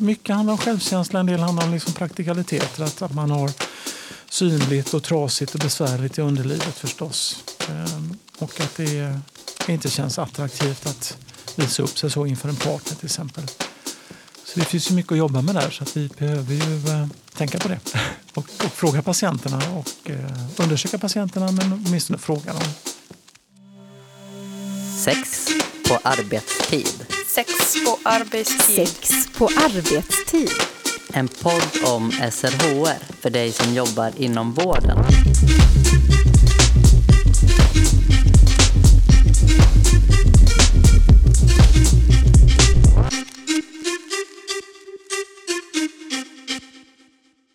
mycket 0.00 0.34
handlar 0.34 0.52
om 0.52 0.58
självkänsla, 0.58 1.20
en 1.20 1.26
del 1.26 1.40
handlar 1.40 1.64
om 1.64 1.72
liksom 1.72 1.92
praktikaliteter. 1.92 2.84
Att, 2.84 3.02
att 3.02 3.14
man 3.14 3.30
har 3.30 3.50
synligt 4.30 4.94
och 4.94 5.02
trasigt 5.02 5.54
och 5.54 5.60
besvärligt 5.60 6.18
i 6.18 6.20
underlivet 6.20 6.78
förstås. 6.78 7.44
Ehm, 7.68 8.16
och 8.38 8.60
att 8.60 8.76
det 8.76 9.20
inte 9.68 9.90
känns 9.90 10.18
attraktivt 10.18 10.86
att 10.86 11.18
visa 11.56 11.82
upp 11.82 11.98
sig 11.98 12.10
så 12.10 12.26
inför 12.26 12.48
en 12.48 12.56
partner 12.56 12.96
till 12.96 13.06
exempel. 13.06 13.44
Så 14.44 14.60
det 14.60 14.64
finns 14.64 14.90
ju 14.90 14.94
mycket 14.94 15.12
att 15.12 15.18
jobba 15.18 15.42
med 15.42 15.54
där 15.54 15.70
så 15.70 15.82
att 15.82 15.96
vi 15.96 16.08
behöver 16.18 16.54
ju 16.54 16.88
eh, 16.88 17.06
tänka 17.34 17.58
på 17.58 17.68
det. 17.68 17.80
Och, 18.34 18.44
och 18.64 18.72
fråga 18.72 19.02
patienterna 19.02 19.62
och 19.70 20.10
eh, 20.10 20.40
undersöka 20.56 20.98
patienterna 20.98 21.52
men 21.52 21.72
åtminstone 21.86 22.18
fråga 22.18 22.52
dem. 22.52 22.62
Sex 25.04 25.48
på 25.88 25.98
arbetstid. 26.02 27.19
Sex 27.40 27.84
på 27.84 27.98
arbetstid. 28.02 28.88
Sex 28.88 29.28
på 29.38 29.44
arbetstid. 29.44 30.48
En 31.12 31.28
podd 31.28 31.94
om 31.94 32.10
SRHR 32.10 33.14
för 33.20 33.30
dig 33.30 33.52
som 33.52 33.74
jobbar 33.74 34.12
inom 34.16 34.52
vården. 34.52 34.98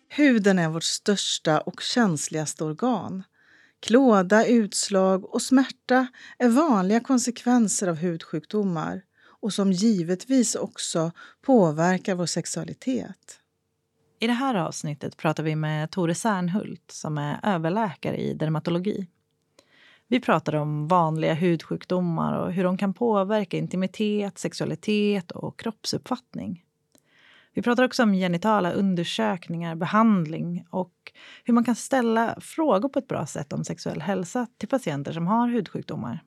Huden 0.08 0.58
är 0.58 0.68
vårt 0.68 0.84
största 0.84 1.60
och 1.60 1.80
känsligaste 1.80 2.64
organ. 2.64 3.22
Klåda, 3.86 4.46
utslag 4.46 5.34
och 5.34 5.42
smärta 5.42 6.06
är 6.38 6.48
vanliga 6.48 7.00
konsekvenser 7.00 7.88
av 7.88 7.96
hudsjukdomar 7.96 9.02
och 9.46 9.52
som 9.52 9.72
givetvis 9.72 10.54
också 10.54 11.10
påverkar 11.42 12.14
vår 12.14 12.26
sexualitet. 12.26 13.40
I 14.18 14.26
det 14.26 14.32
här 14.32 14.54
avsnittet 14.54 15.16
pratar 15.16 15.42
vi 15.42 15.56
med 15.56 15.90
Tore 15.90 16.14
Särnhult 16.14 16.90
som 16.90 17.18
är 17.18 17.40
överläkare 17.42 18.16
i 18.16 18.34
dermatologi. 18.34 19.06
Vi 20.08 20.20
pratar 20.20 20.54
om 20.54 20.88
vanliga 20.88 21.34
hudsjukdomar 21.34 22.38
och 22.38 22.52
hur 22.52 22.64
de 22.64 22.76
kan 22.76 22.94
påverka 22.94 23.56
intimitet, 23.56 24.38
sexualitet 24.38 25.30
och 25.30 25.58
kroppsuppfattning. 25.58 26.64
Vi 27.54 27.62
pratar 27.62 27.84
också 27.84 28.02
om 28.02 28.12
genitala 28.12 28.72
undersökningar, 28.72 29.74
behandling 29.74 30.66
och 30.70 31.12
hur 31.44 31.54
man 31.54 31.64
kan 31.64 31.76
ställa 31.76 32.40
frågor 32.40 32.88
på 32.88 32.98
ett 32.98 33.08
bra 33.08 33.26
sätt 33.26 33.52
om 33.52 33.64
sexuell 33.64 34.00
hälsa 34.00 34.46
till 34.58 34.68
patienter 34.68 35.12
som 35.12 35.26
har 35.26 35.48
hudsjukdomar. 35.48 36.22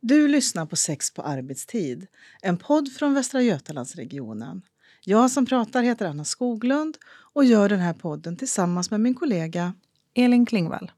Du 0.00 0.28
lyssnar 0.28 0.66
på 0.66 0.76
Sex 0.76 1.10
på 1.10 1.22
arbetstid, 1.22 2.06
en 2.42 2.56
podd 2.56 2.92
från 2.92 3.14
Västra 3.14 3.42
Götalandsregionen. 3.42 4.62
Jag 5.04 5.30
som 5.30 5.46
pratar 5.46 5.82
heter 5.82 6.06
Anna 6.06 6.24
Skoglund 6.24 6.96
och 7.32 7.44
gör 7.44 7.68
den 7.68 7.80
här 7.80 7.92
podden 7.92 8.36
tillsammans 8.36 8.90
med 8.90 9.00
min 9.00 9.14
kollega 9.14 9.74
Elin 10.14 10.46
Klingvall. 10.46 10.92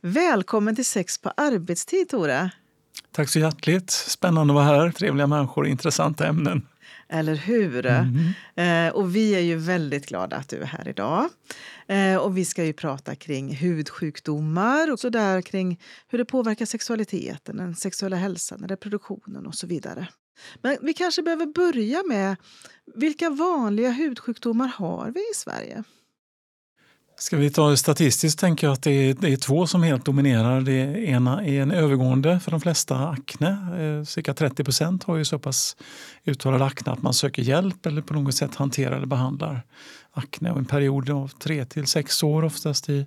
Välkommen 0.00 0.76
till 0.76 0.86
Sex 0.86 1.18
på 1.18 1.32
arbetstid, 1.36 2.08
Tore. 2.08 2.50
Tack 3.12 3.28
så 3.28 3.38
hjärtligt. 3.38 3.90
Spännande 3.90 4.52
att 4.52 4.54
vara 4.54 4.64
här. 4.64 4.90
Trevliga 4.90 5.26
människor, 5.26 5.66
intressanta 5.66 6.26
ämnen. 6.26 6.66
Eller 7.12 7.34
hur? 7.34 7.86
Mm. 7.86 8.88
Eh, 8.88 8.94
och 8.94 9.16
vi 9.16 9.34
är 9.34 9.40
ju 9.40 9.56
väldigt 9.56 10.06
glada 10.06 10.36
att 10.36 10.48
du 10.48 10.56
är 10.56 10.66
här 10.66 10.88
idag. 10.88 11.28
Eh, 11.86 12.16
och 12.16 12.36
vi 12.36 12.44
ska 12.44 12.64
ju 12.64 12.72
prata 12.72 13.14
kring 13.14 13.54
hudsjukdomar 13.54 14.92
och 14.92 15.00
så 15.00 15.08
där 15.08 15.42
kring 15.42 15.80
hur 16.08 16.18
det 16.18 16.24
påverkar 16.24 16.66
sexualiteten, 16.66 17.56
den 17.56 17.74
sexuella 17.74 18.16
hälsan, 18.16 18.68
reproduktionen 18.68 19.46
och 19.46 19.54
så 19.54 19.66
vidare. 19.66 20.08
Men 20.62 20.76
vi 20.82 20.94
kanske 20.94 21.22
behöver 21.22 21.46
börja 21.46 22.02
med 22.08 22.36
vilka 22.94 23.30
vanliga 23.30 23.90
hudsjukdomar 23.90 24.68
har 24.68 25.10
vi 25.10 25.20
i 25.20 25.34
Sverige? 25.34 25.84
Ska 27.20 27.36
vi 27.36 27.50
ta 27.50 27.76
statistiskt 27.76 28.38
tänker 28.38 28.66
jag 28.66 28.74
att 28.74 28.82
det 28.82 28.90
är, 28.90 29.14
det 29.14 29.32
är, 29.32 29.36
två 29.36 29.66
som 29.66 29.82
helt 29.82 30.04
dominerar. 30.04 30.60
Det 30.60 31.04
ena 31.04 31.44
är 31.44 31.62
en 31.62 31.70
övergående 31.70 32.40
för 32.40 32.50
de 32.50 32.60
flesta 32.60 33.08
akne. 33.08 33.48
Eh, 33.48 34.04
cirka 34.04 34.34
30 34.34 34.64
procent 34.64 35.04
har 35.04 35.16
ju 35.16 35.24
så 35.24 35.38
pass 35.38 35.76
uttalad 36.24 36.62
akne 36.62 36.92
att 36.92 37.02
man 37.02 37.14
söker 37.14 37.42
hjälp 37.42 37.86
eller 37.86 38.02
på 38.02 38.14
något 38.14 38.34
sätt 38.34 38.54
hanterar 38.54 38.96
eller 38.96 39.06
behandlar 39.06 39.62
akne. 40.12 40.50
Och 40.50 40.58
en 40.58 40.64
period 40.64 41.10
av 41.10 41.28
tre 41.28 41.64
till 41.64 41.86
sex 41.86 42.22
år 42.22 42.44
oftast 42.44 42.88
i 42.88 43.06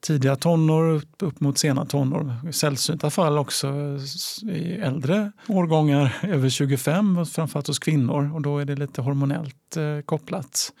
tidiga 0.00 0.36
tonår 0.36 1.02
upp 1.18 1.40
mot 1.40 1.58
sena 1.58 1.86
tonår. 1.86 2.52
Sällsynta 2.52 3.10
fall 3.10 3.38
också 3.38 3.98
i 4.52 4.72
äldre 4.72 5.32
årgångar 5.48 6.18
över 6.22 6.48
25, 6.48 7.26
framförallt 7.26 7.66
hos 7.66 7.78
kvinnor. 7.78 8.34
Och 8.34 8.42
då 8.42 8.58
är 8.58 8.64
det 8.64 8.76
lite 8.76 9.02
hormonellt 9.02 9.76
eh, 9.76 10.00
kopplat. 10.04 10.72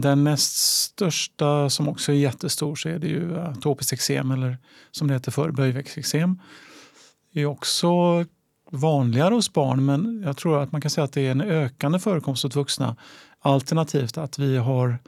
Den 0.00 0.24
näst 0.24 0.56
största 0.56 1.70
som 1.70 1.88
också 1.88 2.12
är 2.12 2.16
jättestor 2.16 2.76
så 2.76 2.88
är 2.88 2.98
det 2.98 3.08
ju 3.08 3.38
atopiskt 3.38 3.92
eksem 3.92 4.30
eller 4.30 4.58
som 4.90 5.08
det 5.08 5.14
hette 5.14 5.30
förr, 5.30 5.50
böjväxteksem. 5.50 6.40
Det 7.32 7.40
är 7.40 7.46
också 7.46 7.88
vanligare 8.70 9.34
hos 9.34 9.52
barn 9.52 9.84
men 9.84 10.22
jag 10.26 10.36
tror 10.36 10.62
att 10.62 10.72
man 10.72 10.80
kan 10.80 10.90
säga 10.90 11.04
att 11.04 11.12
det 11.12 11.26
är 11.26 11.30
en 11.30 11.40
ökande 11.40 11.98
förekomst 11.98 12.42
hos 12.42 12.56
vuxna. 12.56 12.96
Alternativt 13.40 14.18
att 14.18 14.38
vi 14.38 14.56
har 14.56 14.98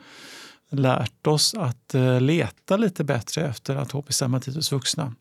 lärt 0.70 1.26
oss 1.26 1.54
att 1.54 1.94
eh, 1.94 2.20
leta 2.20 2.76
lite 2.76 3.04
bättre 3.04 3.42
efter 3.42 3.76
atopisk 3.76 4.20
dermatit 4.20 4.54
hos 4.54 4.72
vuxna. 4.72 5.14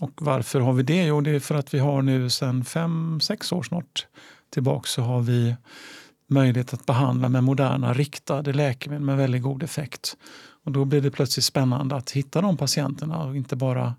Och 0.00 0.12
varför 0.22 0.60
har 0.60 0.72
vi 0.72 0.82
det? 0.82 1.04
Jo, 1.04 1.20
det 1.20 1.30
är 1.30 1.40
för 1.40 1.54
att 1.54 1.74
vi 1.74 1.78
har 1.78 2.02
nu 2.02 2.30
sedan 2.30 2.64
fem, 2.64 3.20
sex 3.20 3.52
år 3.52 3.62
snart 3.62 4.06
tillbaka 4.50 4.86
så 4.86 5.02
har 5.02 5.20
vi 5.20 5.56
möjlighet 6.26 6.74
att 6.74 6.86
behandla 6.86 7.28
med 7.28 7.44
moderna 7.44 7.92
riktade 7.92 8.52
läkemedel 8.52 9.04
med 9.04 9.16
väldigt 9.16 9.42
god 9.42 9.62
effekt. 9.62 10.16
Och 10.64 10.72
då 10.72 10.84
blir 10.84 11.00
det 11.00 11.10
plötsligt 11.10 11.44
spännande 11.44 11.96
att 11.96 12.10
hitta 12.10 12.40
de 12.40 12.56
patienterna 12.56 13.24
och 13.24 13.36
inte 13.36 13.56
bara 13.56 13.94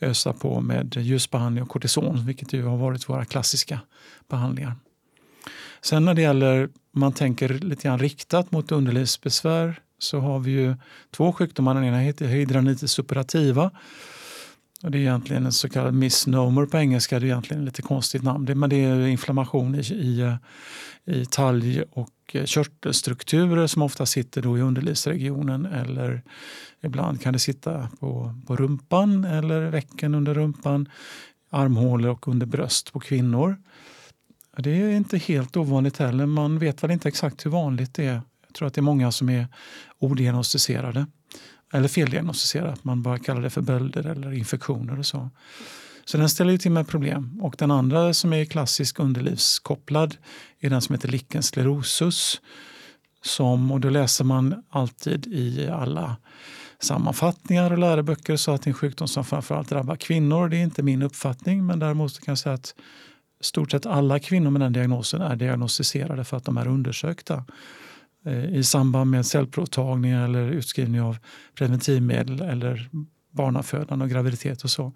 ösa 0.00 0.32
på 0.32 0.60
med 0.60 0.96
ljusbehandling 0.96 1.62
och 1.62 1.70
kortison, 1.70 2.26
vilket 2.26 2.52
ju 2.52 2.64
har 2.64 2.76
varit 2.76 3.08
våra 3.08 3.24
klassiska 3.24 3.80
behandlingar. 4.28 4.74
Sen 5.80 6.04
när 6.04 6.14
det 6.14 6.22
gäller, 6.22 6.68
man 6.92 7.12
tänker 7.12 7.48
lite 7.48 7.82
grann 7.82 7.98
riktat 7.98 8.52
mot 8.52 8.72
underlivsbesvär 8.72 9.80
så 9.98 10.20
har 10.20 10.38
vi 10.38 10.50
ju 10.50 10.76
två 11.10 11.32
sjukdomar. 11.32 11.74
Den 11.74 11.84
ena 11.84 11.98
heter 11.98 12.26
hydranitis 12.26 12.90
suppurativa 12.90 13.70
och 14.86 14.92
det 14.92 14.98
är 14.98 15.00
egentligen 15.00 15.46
en 15.46 15.52
så 15.52 15.68
kallad 15.68 15.94
misnomer 15.94 16.66
på 16.66 16.78
engelska. 16.78 17.20
Det 17.20 17.26
är 17.26 17.28
egentligen 17.28 17.62
ett 17.62 17.66
lite 17.66 17.82
konstigt 17.82 18.22
namn. 18.22 18.58
men 18.58 18.70
det 18.70 18.84
är 18.84 19.06
inflammation 19.06 19.74
i, 19.74 19.78
i, 19.78 20.20
eh, 20.20 20.34
i 21.16 21.26
talg 21.26 21.82
och 21.92 22.10
eh, 22.32 22.44
körtelstrukturer 22.44 23.66
som 23.66 23.82
ofta 23.82 24.06
sitter 24.06 24.42
då 24.42 24.58
i 24.58 24.60
underlivsregionen 24.60 25.66
eller 25.66 26.22
ibland 26.82 27.20
kan 27.20 27.32
det 27.32 27.38
sitta 27.38 27.88
på, 28.00 28.34
på 28.46 28.56
rumpan 28.56 29.24
eller 29.24 29.60
väcken 29.70 30.14
under 30.14 30.34
rumpan, 30.34 30.88
armhålor 31.50 32.10
och 32.10 32.28
under 32.28 32.46
bröst 32.46 32.92
på 32.92 33.00
kvinnor. 33.00 33.56
Det 34.56 34.70
är 34.70 34.90
inte 34.90 35.18
helt 35.18 35.56
ovanligt 35.56 35.96
heller. 35.96 36.26
Man 36.26 36.58
vet 36.58 36.82
väl 36.82 36.90
inte 36.90 37.08
exakt 37.08 37.46
hur 37.46 37.50
vanligt 37.50 37.94
det 37.94 38.04
är. 38.04 38.20
Jag 38.46 38.54
tror 38.54 38.68
att 38.68 38.74
det 38.74 38.80
är 38.80 38.82
många 38.82 39.12
som 39.12 39.28
är 39.28 39.48
odiagnostiserade 39.98 41.06
eller 41.72 41.88
feldiagnostiserat, 41.88 42.72
Att 42.72 42.84
man 42.84 43.02
bara 43.02 43.18
kallar 43.18 43.42
det 43.42 43.50
för 43.50 43.60
bölder 43.60 44.06
eller 44.06 44.32
infektioner 44.32 44.98
och 44.98 45.06
så. 45.06 45.30
Så 46.04 46.18
den 46.18 46.28
ställer 46.28 46.52
ju 46.52 46.58
till 46.58 46.70
med 46.70 46.88
problem. 46.88 47.40
Och 47.42 47.54
den 47.58 47.70
andra 47.70 48.14
som 48.14 48.32
är 48.32 48.44
klassisk 48.44 48.98
underlivskopplad 48.98 50.16
är 50.60 50.70
den 50.70 50.82
som 50.82 50.94
heter 50.94 51.08
lichensklerosus. 51.08 52.40
Som, 53.22 53.72
och 53.72 53.80
då 53.80 53.90
läser 53.90 54.24
man 54.24 54.62
alltid 54.70 55.26
i 55.26 55.68
alla 55.68 56.16
sammanfattningar 56.78 57.70
och 57.70 57.78
läroböcker 57.78 58.36
så 58.36 58.52
att 58.52 58.62
det 58.62 58.68
är 58.68 58.70
en 58.70 58.74
sjukdom 58.74 59.08
som 59.08 59.24
framförallt 59.24 59.68
drabbar 59.68 59.96
kvinnor. 59.96 60.48
Det 60.48 60.56
är 60.56 60.62
inte 60.62 60.82
min 60.82 61.02
uppfattning 61.02 61.66
men 61.66 61.78
däremot 61.78 62.20
kan 62.20 62.32
jag 62.32 62.38
säga 62.38 62.54
att 62.54 62.74
stort 63.40 63.70
sett 63.70 63.86
alla 63.86 64.18
kvinnor 64.18 64.50
med 64.50 64.60
den 64.60 64.72
diagnosen 64.72 65.22
är 65.22 65.36
diagnostiserade 65.36 66.24
för 66.24 66.36
att 66.36 66.44
de 66.44 66.56
är 66.56 66.68
undersökta 66.68 67.44
Eh, 68.26 68.44
i 68.44 68.64
samband 68.64 69.10
med 69.10 69.26
cellprovtagning 69.26 70.12
eller 70.12 70.48
utskrivning 70.50 71.00
av 71.00 71.18
preventivmedel 71.54 72.40
eller 72.40 72.90
barnafödande 73.30 74.04
och 74.04 74.10
graviditet 74.10 74.64
och 74.64 74.70
så. 74.70 74.92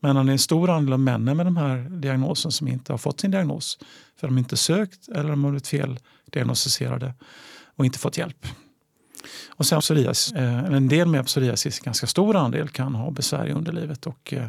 Men 0.00 0.16
det 0.16 0.30
är 0.30 0.32
en 0.32 0.38
stor 0.38 0.70
andel 0.70 0.92
av 0.92 1.00
männen 1.00 1.36
med 1.36 1.46
de 1.46 1.56
här 1.56 1.76
diagnosen 1.90 2.52
som 2.52 2.68
inte 2.68 2.92
har 2.92 2.98
fått 2.98 3.20
sin 3.20 3.30
diagnos. 3.30 3.78
För 4.20 4.26
de 4.26 4.34
har 4.34 4.38
inte 4.38 4.56
sökt 4.56 5.08
eller 5.08 5.30
de 5.30 5.44
har 5.44 5.50
blivit 5.50 5.68
feldiagnostiserade 5.68 7.14
och 7.76 7.84
inte 7.84 7.98
fått 7.98 8.18
hjälp. 8.18 8.46
Och 9.48 9.66
sen 9.66 9.80
psoriasis. 9.80 10.32
Eh, 10.32 10.64
en 10.64 10.88
del 10.88 11.08
med 11.08 11.26
psoriasis, 11.26 11.78
en 11.78 11.84
ganska 11.84 12.06
stor 12.06 12.36
andel, 12.36 12.68
kan 12.68 12.94
ha 12.94 13.10
besvär 13.10 13.46
i 13.46 13.52
underlivet 13.52 14.06
och 14.06 14.32
eh, 14.32 14.48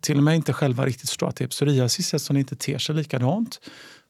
till 0.00 0.16
och 0.16 0.22
med 0.22 0.36
inte 0.36 0.52
själva 0.52 0.86
riktigt 0.86 1.08
förstå 1.10 1.26
att 1.26 1.36
det 1.36 1.44
är 1.44 1.48
psoriasis 1.48 2.14
eftersom 2.14 2.34
det 2.34 2.40
inte 2.40 2.56
ter 2.56 2.78
sig 2.78 2.94
likadant 2.94 3.60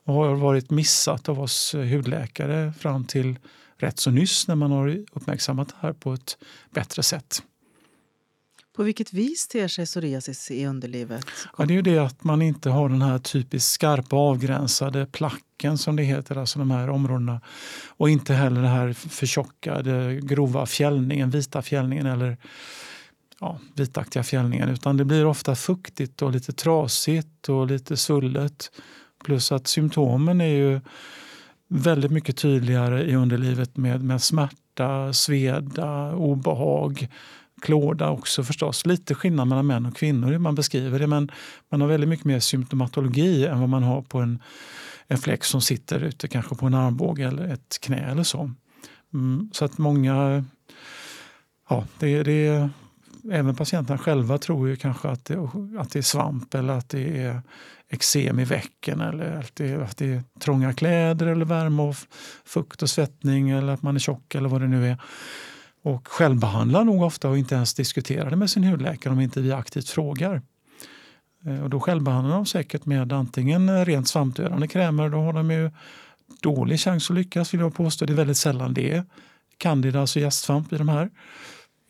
och 0.05 0.15
har 0.15 0.35
varit 0.35 0.71
missat 0.71 1.29
av 1.29 1.41
oss 1.41 1.75
hudläkare 1.75 2.73
fram 2.79 3.05
till 3.05 3.39
rätt 3.77 3.99
så 3.99 4.11
nyss 4.11 4.49
när 4.49 4.55
man 4.55 4.71
har 4.71 5.05
uppmärksammat 5.13 5.69
det 5.69 5.75
här 5.81 5.93
på 5.93 6.13
ett 6.13 6.39
bättre 6.71 7.03
sätt. 7.03 7.43
På 8.77 8.83
vilket 8.83 9.13
vis 9.13 9.49
ter 9.49 9.69
sig 9.69 9.87
psoriasis 9.87 10.51
i 10.51 10.67
underlivet? 10.67 11.27
Ja, 11.59 11.65
det 11.65 11.73
är 11.73 11.77
ju 11.77 11.83
det 11.83 11.99
att 11.99 12.25
man 12.25 12.43
inte 12.43 12.71
har 12.71 12.89
den 12.89 13.03
här 13.03 13.19
typiskt 13.19 13.71
skarpa 13.71 14.17
avgränsade 14.17 15.07
placken 15.07 15.79
som 15.79 15.97
det 15.97 16.03
heter, 16.03 16.37
alltså 16.37 16.59
de 16.59 16.71
här 16.71 16.91
områdena. 16.91 17.41
Och 17.87 18.11
inte 18.11 18.35
heller 18.35 18.63
den 18.63 18.71
här 18.71 18.93
förtjockade 18.93 20.21
grova 20.23 20.67
fjällningen, 20.67 21.31
vita 21.31 21.63
fjällningen 21.63 22.07
eller 22.07 22.37
ja, 23.41 23.59
vitaktiga 23.75 24.23
fjällningen. 24.23 24.69
Utan 24.69 24.97
det 24.97 25.05
blir 25.05 25.27
ofta 25.27 25.55
fuktigt 25.55 26.23
och 26.23 26.31
lite 26.31 26.53
trasigt 26.53 27.49
och 27.49 27.67
lite 27.67 27.97
svullet. 27.97 28.71
Plus 29.25 29.53
att 29.53 29.67
symptomen 29.67 30.41
är 30.41 30.55
ju 30.55 30.81
väldigt 31.69 32.11
mycket 32.11 32.37
tydligare 32.37 33.05
i 33.05 33.15
underlivet 33.15 33.77
med, 33.77 34.05
med 34.05 34.23
smärta, 34.23 35.13
sveda, 35.13 36.15
obehag, 36.15 37.09
klåda 37.63 38.11
också 38.11 38.45
förstås. 38.45 38.87
Lite 38.87 39.15
skillnad 39.15 39.49
mellan 39.49 39.67
män 39.67 39.87
och 39.87 39.97
kvinnor 39.97 40.29
hur 40.29 40.39
man 40.39 40.55
beskriver 40.55 40.99
det 40.99 41.07
men 41.07 41.31
man 41.71 41.81
har 41.81 41.89
väldigt 41.89 42.09
mycket 42.09 42.25
mer 42.27 42.41
symptomatologi 42.41 43.47
än 43.47 43.61
vad 43.61 43.69
man 43.69 43.83
har 43.83 44.03
på 44.03 44.19
en, 44.19 44.43
en 45.07 45.19
fläck 45.19 45.45
som 45.45 45.61
sitter 45.61 46.01
ute 46.01 46.29
kanske 46.29 46.55
på 46.55 46.67
en 46.67 46.75
armbåge 46.75 47.29
eller 47.29 47.49
ett 47.49 47.79
knä 47.81 48.11
eller 48.11 48.23
så. 48.23 48.51
Mm, 49.15 49.51
så 49.53 49.65
att 49.65 49.79
många, 49.79 50.45
ja 51.69 51.85
det, 51.99 52.23
det 52.23 52.71
även 53.31 53.57
patienterna 53.57 53.99
själva 53.99 54.39
tror 54.39 54.69
ju 54.69 54.77
kanske 54.77 55.09
att 55.09 55.25
det, 55.25 55.39
att 55.79 55.91
det 55.91 55.99
är 55.99 56.03
svamp 56.03 56.55
eller 56.55 56.73
att 56.73 56.89
det 56.89 57.23
är 57.23 57.43
eksem 57.89 58.39
i 58.39 58.45
väcken 58.45 59.01
eller 59.01 59.39
att 59.39 59.57
det, 59.57 59.75
att 59.75 59.97
det 59.97 60.13
är 60.13 60.23
trånga 60.41 60.73
kläder 60.73 61.27
eller 61.27 61.45
värme 61.45 61.83
och 61.83 61.97
fukt 62.45 62.83
och 62.83 62.91
svettning 62.91 63.51
eller 63.51 63.73
att 63.73 63.83
man 63.83 63.95
är 63.95 64.01
tjock 64.01 64.35
eller 64.35 64.49
vad 64.49 64.61
det 64.61 64.69
nu 64.69 64.89
är. 64.89 64.97
Och 65.83 66.09
självbehandlar 66.09 66.85
nog 66.85 67.03
ofta 67.03 67.29
och 67.29 67.39
inte 67.39 67.55
ens 67.55 67.75
diskuterar 67.75 68.31
det 68.31 68.37
med 68.37 68.51
sin 68.51 68.65
hudläkare 68.65 69.13
om 69.13 69.21
inte 69.21 69.41
vi 69.41 69.53
aktivt 69.53 69.89
frågar. 69.89 70.43
Eh, 71.47 71.63
och 71.63 71.71
då 71.71 71.81
självbehandlar 71.81 72.37
de 72.37 72.47
säkert 72.47 72.87
med 72.87 73.13
antingen 73.13 73.85
rent 73.85 74.09
svampdödande 74.09 74.69
krämer, 74.69 75.09
då 75.09 75.19
har 75.19 75.33
de 75.33 75.51
ju 75.51 75.71
dålig 76.43 76.81
chans 76.81 77.11
att 77.11 77.17
lyckas 77.17 77.55
vill 77.55 77.61
jag 77.61 77.75
påstå. 77.75 78.07
Det 78.07 78.13
är 78.13 78.15
väldigt 78.15 78.37
sällan 78.37 78.75
det 78.75 78.91
är 78.91 79.05
candida, 79.59 80.01
alltså 80.01 80.21
gästsvamp 80.21 80.73
i 80.73 80.77
de 80.77 80.89
här. 80.89 81.11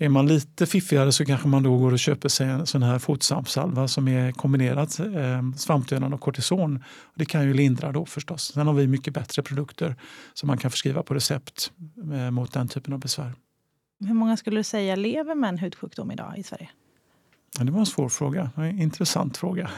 Är 0.02 0.08
man 0.08 0.26
lite 0.26 0.66
fiffigare 0.66 1.12
så 1.12 1.24
kanske 1.24 1.48
man 1.48 1.62
då 1.62 1.78
går 1.78 1.92
och 1.92 1.98
köper 1.98 2.28
sig 2.28 2.48
en 2.48 2.66
sån 2.66 2.82
här 2.82 2.98
fotsvampsalva 2.98 3.88
som 3.88 4.08
är 4.08 4.32
kombinerat 4.32 5.00
eh, 5.00 5.52
svampdödande 5.56 6.14
och 6.14 6.20
kortison. 6.20 6.84
Det 7.14 7.24
kan 7.24 7.44
ju 7.44 7.54
lindra 7.54 7.92
då 7.92 8.06
förstås. 8.06 8.52
Sen 8.54 8.66
har 8.66 8.74
vi 8.74 8.86
mycket 8.86 9.14
bättre 9.14 9.42
produkter 9.42 9.96
som 10.34 10.46
man 10.46 10.58
kan 10.58 10.70
förskriva 10.70 11.02
på 11.02 11.14
recept 11.14 11.72
eh, 12.12 12.30
mot 12.30 12.52
den 12.52 12.68
typen 12.68 12.92
av 12.92 12.98
besvär. 12.98 13.32
Hur 14.06 14.14
många 14.14 14.36
skulle 14.36 14.60
du 14.60 14.64
säga 14.64 14.96
lever 14.96 15.34
med 15.34 15.48
en 15.48 15.58
hudsjukdom 15.58 16.10
idag 16.10 16.34
i 16.36 16.42
Sverige? 16.42 16.70
Ja, 17.58 17.64
det 17.64 17.72
var 17.72 17.80
en 17.80 17.86
svår 17.86 18.08
fråga. 18.08 18.50
En 18.56 18.80
intressant 18.80 19.36
fråga. 19.36 19.70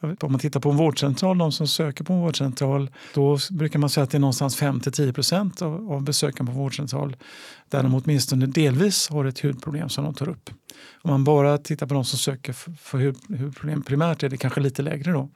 Om 0.00 0.32
man 0.32 0.38
tittar 0.38 0.60
på 0.60 0.70
en 0.70 0.76
vårdcentral, 0.76 1.38
de 1.38 1.52
som 1.52 1.66
söker 1.66 2.04
på 2.04 2.12
en 2.12 2.20
vårdcentral, 2.20 2.90
då 3.14 3.38
brukar 3.50 3.78
man 3.78 3.90
säga 3.90 4.04
att 4.04 4.10
det 4.10 4.18
är 4.18 4.20
någonstans 4.20 4.62
5-10 4.62 5.12
procent 5.12 5.62
av, 5.62 5.92
av 5.92 6.02
besökarna 6.02 6.50
på 6.50 6.58
vårdcentral 6.58 7.16
där 7.68 7.82
de 7.82 7.94
åtminstone 7.94 8.46
delvis 8.46 9.08
har 9.08 9.24
ett 9.24 9.40
hudproblem 9.40 9.88
som 9.88 10.04
de 10.04 10.14
tar 10.14 10.28
upp. 10.28 10.50
Om 11.02 11.10
man 11.10 11.24
bara 11.24 11.58
tittar 11.58 11.86
på 11.86 11.94
de 11.94 12.04
som 12.04 12.18
söker 12.18 12.52
för, 12.52 12.72
för 12.72 12.98
hud, 12.98 13.16
hudproblem 13.38 13.82
primärt 13.82 14.22
är 14.22 14.28
det 14.28 14.36
kanske 14.36 14.60
lite 14.60 14.82
lägre 14.82 15.12
då. 15.12 15.30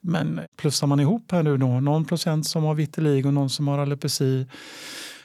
Men 0.00 0.40
plussar 0.56 0.86
man 0.86 1.00
ihop 1.00 1.32
här 1.32 1.42
nu 1.42 1.56
då, 1.56 1.66
någon 1.80 2.04
procent 2.04 2.46
som 2.46 2.64
har 2.64 2.74
vitiligo, 2.74 3.30
någon 3.30 3.50
som 3.50 3.68
har 3.68 3.78
alopeci, 3.78 4.46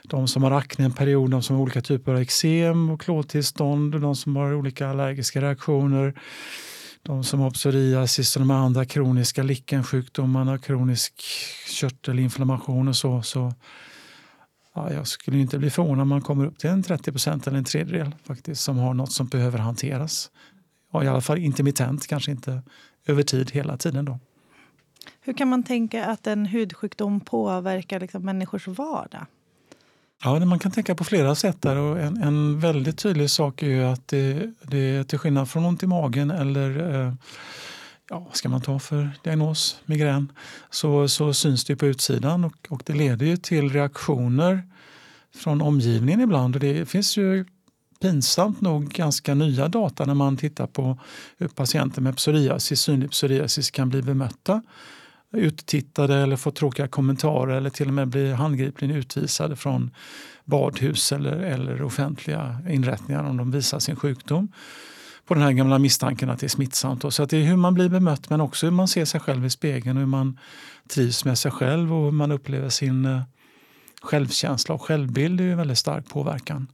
de 0.03 0.27
som 0.27 0.43
har 0.43 0.51
akne 0.51 0.85
en 0.85 0.93
period, 0.93 1.31
de 1.31 1.41
som 1.43 1.55
har 1.55 1.63
olika 1.63 1.81
typer 1.81 2.11
av 2.11 2.17
eksem 2.17 2.89
och 2.89 3.01
klåtillstånd, 3.01 4.01
de 4.01 4.15
som 4.15 4.35
har 4.35 4.53
olika 4.53 4.87
allergiska 4.87 5.41
reaktioner, 5.41 6.13
de 7.03 7.23
som 7.23 7.39
har 7.39 7.51
psoriasis 7.51 8.35
och 8.35 8.39
de 8.39 8.51
andra 8.51 8.85
kroniska 8.85 9.43
lickensjukdomarna, 9.43 10.57
kronisk 10.57 11.23
körtelinflammation 11.67 12.87
och 12.87 12.95
så. 12.95 13.21
så 13.21 13.53
ja, 14.73 14.93
jag 14.93 15.07
skulle 15.07 15.37
inte 15.37 15.57
bli 15.57 15.69
förvånad 15.69 16.01
om 16.01 16.07
man 16.07 16.21
kommer 16.21 16.45
upp 16.45 16.59
till 16.59 16.69
en 16.69 16.83
30 16.83 17.11
procent 17.11 17.47
eller 17.47 17.57
en 17.57 17.63
tredjedel 17.63 18.15
faktiskt 18.23 18.61
som 18.61 18.77
har 18.77 18.93
något 18.93 19.11
som 19.11 19.27
behöver 19.27 19.59
hanteras. 19.59 20.31
Ja, 20.93 21.03
I 21.03 21.07
alla 21.07 21.21
fall 21.21 21.37
intermittent, 21.37 22.07
kanske 22.07 22.31
inte 22.31 22.61
över 23.05 23.23
tid 23.23 23.51
hela 23.51 23.77
tiden. 23.77 24.05
då. 24.05 24.19
Hur 25.21 25.33
kan 25.33 25.47
man 25.47 25.63
tänka 25.63 26.05
att 26.05 26.27
en 26.27 26.45
hudsjukdom 26.45 27.19
påverkar 27.19 27.99
liksom 27.99 28.25
människors 28.25 28.67
vardag? 28.67 29.25
Ja, 30.23 30.45
man 30.45 30.59
kan 30.59 30.71
tänka 30.71 30.95
på 30.95 31.03
flera 31.03 31.35
sätt. 31.35 31.61
där. 31.61 31.75
Och 31.75 31.99
en, 31.99 32.17
en 32.17 32.59
väldigt 32.59 32.97
tydlig 32.97 33.29
sak 33.29 33.63
är 33.63 33.83
att 33.85 34.07
det, 34.07 34.53
det 34.61 35.03
till 35.03 35.19
skillnad 35.19 35.49
från 35.49 35.65
ont 35.65 35.83
i 35.83 35.87
magen 35.87 36.31
eller 36.31 36.93
eh, 36.93 37.13
ja, 38.09 38.19
vad 38.19 38.35
ska 38.35 38.49
man 38.49 38.61
ta 38.61 38.79
för 38.79 39.09
diagnos, 39.23 39.81
migrän, 39.85 40.31
så, 40.69 41.07
så 41.07 41.33
syns 41.33 41.65
det 41.65 41.75
på 41.75 41.85
utsidan 41.85 42.43
och, 42.43 42.67
och 42.69 42.83
det 42.85 42.93
leder 42.93 43.25
ju 43.25 43.37
till 43.37 43.69
reaktioner 43.69 44.63
från 45.35 45.61
omgivningen 45.61 46.21
ibland. 46.21 46.55
Och 46.55 46.61
det 46.61 46.89
finns 46.89 47.17
ju 47.17 47.45
pinsamt 48.01 48.61
nog 48.61 48.89
ganska 48.89 49.33
nya 49.33 49.67
data 49.67 50.05
när 50.05 50.13
man 50.13 50.37
tittar 50.37 50.67
på 50.67 50.99
hur 51.37 51.47
patienter 51.47 52.01
med 52.01 52.17
psoriasis, 52.17 52.81
synlig 52.81 53.11
psoriasis 53.11 53.71
kan 53.71 53.89
bli 53.89 54.01
bemötta 54.01 54.61
uttittade 55.31 56.15
eller 56.15 56.35
få 56.35 56.51
tråkiga 56.51 56.87
kommentarer 56.87 57.55
eller 57.55 57.69
till 57.69 57.87
och 57.87 57.93
med 57.93 58.07
bli 58.07 58.33
handgripligen 58.33 58.95
utvisade 58.95 59.55
från 59.55 59.91
badhus 60.45 61.11
eller, 61.11 61.31
eller 61.31 61.81
offentliga 61.81 62.57
inrättningar 62.69 63.23
om 63.23 63.37
de 63.37 63.51
visar 63.51 63.79
sin 63.79 63.95
sjukdom 63.95 64.51
på 65.27 65.33
den 65.33 65.43
här 65.43 65.51
gamla 65.51 65.79
misstanken 65.79 66.29
att 66.29 66.39
det 66.39 66.45
är 66.45 66.49
smittsamt. 66.49 67.13
Så 67.13 67.23
att 67.23 67.29
det 67.29 67.37
är 67.37 67.43
hur 67.43 67.55
man 67.55 67.73
blir 67.73 67.89
bemött 67.89 68.29
men 68.29 68.41
också 68.41 68.65
hur 68.65 68.71
man 68.71 68.87
ser 68.87 69.05
sig 69.05 69.19
själv 69.19 69.45
i 69.45 69.49
spegeln 69.49 69.97
och 69.97 70.01
hur 70.01 70.07
man 70.07 70.39
trivs 70.89 71.25
med 71.25 71.37
sig 71.37 71.51
själv 71.51 71.93
och 71.93 72.03
hur 72.03 72.11
man 72.11 72.31
upplever 72.31 72.69
sin 72.69 73.05
eh, 73.05 73.21
självkänsla 74.01 74.75
och 74.75 74.81
självbild 74.81 75.41
är 75.41 75.45
ju 75.45 75.51
en 75.51 75.57
väldigt 75.57 75.77
stark 75.77 76.09
påverkan. 76.09 76.67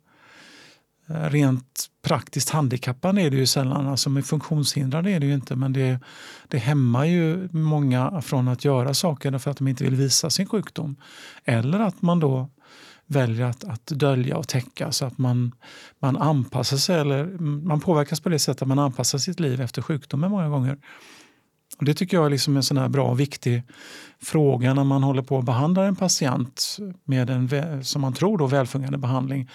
Eh, 1.09 1.29
rent 1.29 1.85
praktiskt 2.01 2.49
handikappade 2.49 3.21
är 3.21 3.31
det 3.31 3.37
ju 3.37 3.45
sällan, 3.45 3.87
alltså 3.87 4.09
med 4.09 4.25
funktionshindrade 4.25 5.11
är 5.11 5.19
det 5.19 5.25
ju 5.25 5.33
inte 5.33 5.55
men 5.55 5.73
det, 5.73 5.99
det 6.47 6.57
hämmar 6.57 7.05
ju 7.05 7.49
många 7.51 8.21
från 8.21 8.47
att 8.47 8.65
göra 8.65 8.93
saker 8.93 9.31
därför 9.31 9.51
att 9.51 9.57
de 9.57 9.67
inte 9.67 9.83
vill 9.83 9.95
visa 9.95 10.29
sin 10.29 10.47
sjukdom. 10.47 10.95
Eller 11.45 11.79
att 11.79 12.01
man 12.01 12.19
då 12.19 12.49
väljer 13.05 13.45
att, 13.45 13.63
att 13.63 13.85
dölja 13.85 14.37
och 14.37 14.47
täcka 14.47 14.91
så 14.91 15.05
att 15.05 15.17
man, 15.17 15.51
man 15.99 16.17
anpassar 16.17 16.77
sig 16.77 16.99
eller 16.99 17.25
man 17.39 17.79
påverkas 17.79 18.19
på 18.19 18.29
det 18.29 18.39
sättet 18.39 18.61
att 18.61 18.67
man 18.67 18.79
anpassar 18.79 19.17
sitt 19.17 19.39
liv 19.39 19.61
efter 19.61 19.81
sjukdomen 19.81 20.31
många 20.31 20.49
gånger. 20.49 20.77
Och 21.77 21.85
det 21.85 21.93
tycker 21.93 22.17
jag 22.17 22.25
är 22.25 22.29
liksom 22.29 22.57
en 22.57 22.63
sån 22.63 22.77
här 22.77 22.89
bra 22.89 23.09
och 23.09 23.19
viktig 23.19 23.63
fråga 24.21 24.73
när 24.73 24.83
man 24.83 25.03
håller 25.03 25.21
på 25.21 25.39
att 25.39 25.45
behandla 25.45 25.85
en 25.85 25.95
patient 25.95 26.77
med 27.03 27.29
en 27.29 27.83
som 27.83 28.01
man 28.01 28.13
tror 28.13 28.37
då 28.37 28.47
välfungerande 28.47 28.97
behandling. 28.97 29.49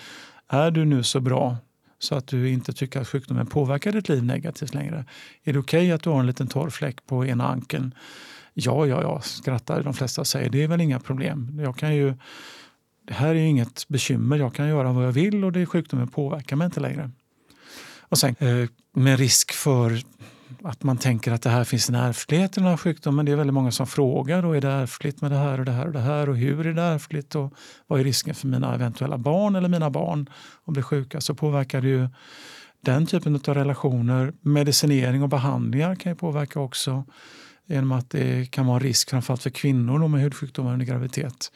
Är 0.53 0.71
du 0.71 0.85
nu 0.85 1.03
så 1.03 1.21
bra 1.21 1.57
så 1.99 2.15
att 2.15 2.27
du 2.27 2.51
inte 2.51 2.73
tycker 2.73 3.01
att 3.01 3.09
sjukdomen 3.09 3.47
påverkar 3.47 3.93
ditt 3.93 4.09
liv 4.09 4.25
negativt 4.25 4.75
längre? 4.75 5.05
Är 5.45 5.53
det 5.53 5.59
okej 5.59 5.81
okay 5.81 5.93
att 5.93 6.03
du 6.03 6.11
har 6.11 6.21
en 6.21 6.27
liten 6.27 6.47
torr 6.47 6.71
fläck 6.71 7.07
på 7.07 7.27
ena 7.27 7.49
ankeln? 7.49 7.95
Ja, 8.55 8.87
ja, 8.87 9.03
ja, 9.03 9.21
skrattar 9.21 9.83
de 9.83 9.95
flesta 9.95 10.21
och 10.21 10.27
säger. 10.27 10.51
Det 10.51 10.63
är 10.63 10.69
väl 10.69 10.81
inga 10.81 11.01
problem. 11.01 11.61
Jag 11.63 11.77
kan 11.77 11.95
ju, 11.95 12.15
det 13.07 13.15
här 13.15 13.29
är 13.29 13.35
inget 13.35 13.89
bekymmer. 13.89 14.37
Jag 14.37 14.55
kan 14.55 14.69
göra 14.69 14.93
vad 14.93 15.07
jag 15.07 15.13
vill 15.13 15.45
och 15.45 15.53
det 15.53 15.67
sjukdomen 15.67 16.09
påverkar 16.09 16.57
mig 16.57 16.65
inte 16.65 16.81
längre. 16.81 17.11
Och 18.01 18.19
sen 18.19 18.37
eh, 18.39 18.69
med 18.95 19.19
risk 19.19 19.53
för 19.53 20.03
att 20.63 20.83
man 20.83 20.97
tänker 20.97 21.33
att 21.33 21.43
det 21.43 21.51
här 21.51 21.65
finns 21.65 21.89
en 21.89 21.95
ärftlighet 21.95 22.57
i 22.57 22.61
den 22.61 22.69
här 22.69 22.77
sjukdomen. 22.77 23.27
Det 23.27 23.33
är 23.33 23.37
väldigt 23.37 23.55
många 23.55 23.71
som 23.71 23.87
frågar. 23.87 24.43
Då 24.43 24.53
är 24.53 24.61
det 24.61 24.69
ärftligt 24.69 25.21
med 25.21 25.31
det 25.31 25.37
här 25.37 25.59
och 25.59 25.65
det 25.65 25.73
här 25.73 25.87
och 25.87 25.93
det 25.93 26.01
här? 26.01 26.29
Och 26.29 26.37
hur 26.37 26.67
är 26.67 26.73
det 26.73 26.83
ärftligt? 26.83 27.35
Och 27.35 27.55
vad 27.87 28.01
är 28.01 28.05
risken 28.05 28.35
för 28.35 28.49
mina 28.49 28.75
eventuella 28.75 29.19
barn 29.19 29.57
eller 29.57 29.69
mina 29.69 29.91
barn 29.91 30.31
att 30.65 30.73
bli 30.73 30.83
sjuka? 30.83 31.21
Så 31.21 31.35
påverkar 31.35 31.81
det 31.81 31.89
ju 31.89 32.09
den 32.81 33.07
typen 33.07 33.35
av 33.35 33.55
relationer. 33.55 34.33
Medicinering 34.41 35.23
och 35.23 35.29
behandlingar 35.29 35.95
kan 35.95 36.13
ju 36.13 36.17
påverka 36.17 36.61
också 36.61 37.05
genom 37.67 37.93
att 37.93 38.11
det 38.11 38.51
kan 38.51 38.67
vara 38.67 38.77
en 38.77 38.83
risk 38.83 39.11
framförallt 39.11 39.43
för 39.43 39.51
kvinnor 39.51 40.09
med 40.09 40.21
hudsjukdomar 40.21 40.73
under 40.73 40.87
graviditet. 40.87 41.53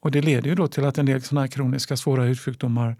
Och 0.00 0.10
det 0.10 0.22
leder 0.22 0.48
ju 0.48 0.54
då 0.54 0.68
till 0.68 0.84
att 0.84 0.98
en 0.98 1.06
del 1.06 1.22
sådana 1.22 1.40
här 1.40 1.48
kroniska 1.48 1.96
svåra 1.96 2.24
hudsjukdomar 2.24 2.96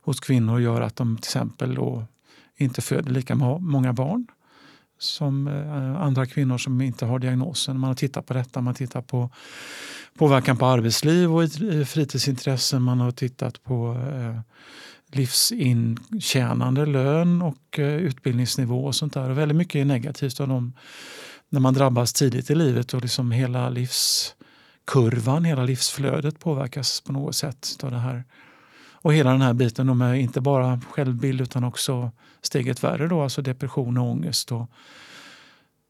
hos 0.00 0.20
kvinnor 0.20 0.60
gör 0.60 0.80
att 0.80 0.96
de 0.96 1.16
till 1.16 1.28
exempel 1.28 1.74
då 1.74 2.06
inte 2.56 2.82
föder 2.82 3.10
lika 3.10 3.34
många 3.60 3.92
barn 3.92 4.26
som 4.98 5.48
eh, 5.48 6.02
andra 6.02 6.26
kvinnor 6.26 6.58
som 6.58 6.80
inte 6.80 7.06
har 7.06 7.18
diagnosen. 7.18 7.78
Man 7.78 7.88
har 7.88 7.94
tittat 7.94 8.26
på 8.26 8.34
detta, 8.34 8.60
man 8.60 8.74
tittar 8.74 9.02
på 9.02 9.30
påverkan 10.18 10.56
på 10.56 10.66
arbetsliv 10.66 11.34
och 11.34 11.50
fritidsintressen. 11.88 12.82
Man 12.82 13.00
har 13.00 13.10
tittat 13.10 13.62
på 13.62 13.92
eh, 14.10 14.40
livsintjänande 15.16 16.86
lön 16.86 17.42
och 17.42 17.78
eh, 17.78 17.96
utbildningsnivå 17.96 18.84
och 18.84 18.94
sånt 18.94 19.14
där. 19.14 19.30
Och 19.30 19.38
väldigt 19.38 19.56
mycket 19.56 19.80
är 19.80 19.84
negativt 19.84 20.40
av 20.40 20.48
dem 20.48 20.72
när 21.48 21.60
man 21.60 21.74
drabbas 21.74 22.12
tidigt 22.12 22.50
i 22.50 22.54
livet 22.54 22.94
och 22.94 23.02
liksom 23.02 23.30
hela 23.30 23.68
livskurvan, 23.70 25.44
hela 25.44 25.64
livsflödet 25.64 26.38
påverkas 26.38 27.00
på 27.00 27.12
något 27.12 27.36
sätt 27.36 27.78
av 27.82 27.90
det 27.90 27.98
här. 27.98 28.24
Och 29.06 29.14
hela 29.14 29.30
den 29.32 29.42
här 29.42 29.54
biten 29.54 29.98
med 29.98 30.20
inte 30.20 30.40
bara 30.40 30.80
självbild 30.90 31.40
utan 31.40 31.64
också 31.64 32.10
steget 32.42 32.84
värre 32.84 33.08
då, 33.08 33.22
alltså 33.22 33.42
depression 33.42 33.98
och 33.98 34.10
ångest 34.10 34.52
och 34.52 34.70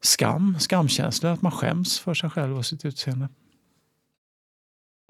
skam, 0.02 0.56
skamkänsla, 0.58 1.32
att 1.32 1.42
man 1.42 1.52
skäms 1.52 1.98
för 1.98 2.14
sig 2.14 2.30
själv 2.30 2.58
och 2.58 2.66
sitt 2.66 2.84
utseende. 2.84 3.28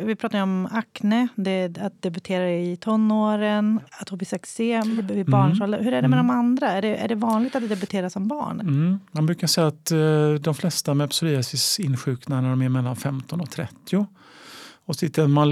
Vi 0.03 0.17
pratar 0.17 0.43
om 0.43 0.69
akne, 0.73 1.29
det, 1.37 1.79
att 1.79 2.03
debutera 2.03 2.51
i 2.51 2.77
tonåren, 2.77 3.81
atopiskt 4.01 4.35
eksem 4.35 4.97
vid 4.97 5.11
Mm. 5.11 5.31
barnsålder. 5.31 5.83
Hur 5.83 5.93
är 5.93 6.03
det 6.03 6.09
med 6.09 6.19
de 6.19 6.31
andra? 6.31 6.73
Är 6.73 6.83
det, 6.83 6.97
är 6.97 7.09
det 7.09 7.15
vanligt 7.15 7.57
att 7.57 7.63
det 7.63 7.69
debuterar 7.69 8.09
som 8.09 8.29
barn? 8.29 8.61
Mm. 8.61 8.99
Man 9.13 9.27
brukar 9.27 9.47
säga 9.47 9.67
att 9.67 9.91
eh, 9.91 10.31
de 10.41 10.55
flesta 10.55 10.95
med 10.95 11.11
psoriasis 11.11 11.81
insjuknar 11.81 12.43
när 12.43 12.51
de 12.51 12.63
är 12.63 12.69
mellan 12.69 12.97
15 12.97 13.41
och 13.41 13.51
30. 13.51 14.07
Och 14.85 14.99
tittar 14.99 15.27
man 15.27 15.51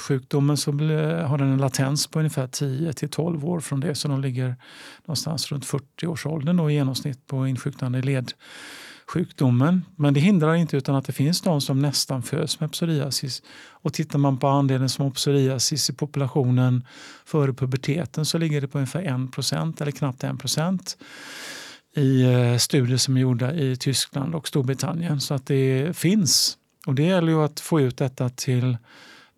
sjukdomen 0.00 0.56
så 0.56 0.72
har 0.72 1.38
den 1.38 1.52
en 1.52 1.58
latens 1.58 2.06
på 2.06 2.18
ungefär 2.18 2.46
10 2.46 2.92
till 2.92 3.08
12 3.08 3.44
år 3.44 3.60
från 3.60 3.80
det. 3.80 3.94
Så 3.94 4.08
de 4.08 4.20
ligger 4.20 4.56
någonstans 5.04 5.52
runt 5.52 5.66
40-årsåldern 5.66 6.56
då, 6.56 6.70
i 6.70 6.74
genomsnitt 6.74 7.26
på 7.26 7.46
insjuknande 7.46 7.98
i 7.98 8.02
ledsjukdomen. 8.02 9.84
Men 9.96 10.14
det 10.14 10.20
hindrar 10.20 10.54
inte 10.54 10.76
utan 10.76 10.94
att 10.94 11.04
det 11.04 11.12
finns 11.12 11.40
de 11.40 11.60
som 11.60 11.82
nästan 11.82 12.22
föds 12.22 12.60
med 12.60 12.72
psoriasis. 12.72 13.42
Och 13.70 13.92
tittar 13.92 14.18
man 14.18 14.38
på 14.38 14.48
andelen 14.48 14.88
som 14.88 15.04
har 15.04 15.10
psoriasis 15.10 15.90
i 15.90 15.92
populationen 15.92 16.86
före 17.24 17.52
puberteten 17.52 18.24
så 18.24 18.38
ligger 18.38 18.60
det 18.60 18.68
på 18.68 18.78
ungefär 18.78 19.02
1 19.02 19.80
eller 19.80 19.90
knappt 19.90 20.22
1% 20.22 20.96
i 21.96 22.22
eh, 22.22 22.56
studier 22.56 22.96
som 22.96 23.16
är 23.16 23.20
gjorda 23.20 23.54
i 23.54 23.76
Tyskland 23.76 24.34
och 24.34 24.48
Storbritannien. 24.48 25.20
Så 25.20 25.34
att 25.34 25.46
det 25.46 25.96
finns. 25.96 26.58
Och 26.86 26.94
det 26.94 27.02
gäller 27.02 27.32
ju 27.32 27.44
att 27.44 27.60
få 27.60 27.80
ut 27.80 27.96
detta 27.96 28.28
till 28.28 28.76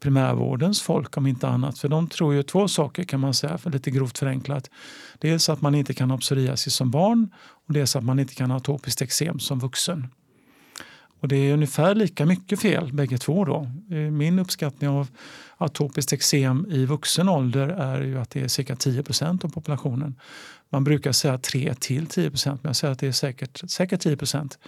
primärvårdens 0.00 0.83
folk 0.83 1.17
om 1.17 1.26
inte 1.26 1.49
annat. 1.49 1.79
För 1.79 1.88
de 1.88 2.09
tror 2.09 2.35
ju 2.35 2.43
två 2.43 2.69
saker 2.69 3.05
kan 3.05 3.21
man 3.21 3.35
säga, 3.35 3.59
för 3.59 3.71
lite 3.71 3.91
grovt 3.91 4.19
förenklat. 4.19 4.71
Dels 5.19 5.49
att 5.49 5.61
man 5.61 5.75
inte 5.75 5.95
kan 5.95 6.11
ha 6.11 6.19
psoriasis 6.19 6.75
som 6.75 6.91
barn 6.91 7.29
och 7.67 7.73
dels 7.73 7.97
att 7.97 8.05
man 8.05 8.19
inte 8.19 8.35
kan 8.35 8.50
ha 8.50 8.57
atopiskt 8.57 9.03
eksem 9.03 9.38
som 9.38 9.59
vuxen. 9.59 10.07
Och 11.21 11.29
det 11.29 11.37
är 11.37 11.53
ungefär 11.53 11.95
lika 11.95 12.26
mycket 12.26 12.61
fel 12.61 12.93
bägge 12.93 13.19
två 13.19 13.45
då. 13.45 13.71
Eh, 13.91 13.97
min 13.97 14.38
uppskattning 14.38 14.91
av 14.91 15.09
atopiskt 15.57 16.12
eksem 16.12 16.67
i 16.71 16.87
vuxen 16.87 17.29
ålder 17.29 17.69
är 17.69 18.03
ju 18.03 18.19
att 18.19 18.31
det 18.31 18.41
är 18.41 18.49
cirka 18.49 18.76
10 18.76 19.03
procent 19.03 19.45
av 19.45 19.49
populationen. 19.49 20.15
Man 20.71 20.85
brukar 20.85 21.12
säga 21.12 21.38
3 21.38 21.75
till 21.75 22.07
10 22.07 22.31
procent, 22.31 22.62
men 22.62 22.69
jag 22.69 22.76
säger 22.76 22.93
att 22.93 22.99
det 22.99 23.07
är 23.07 23.12
säkert, 23.12 23.71
säkert 23.71 24.00
10 24.00 24.17
procent. 24.17 24.59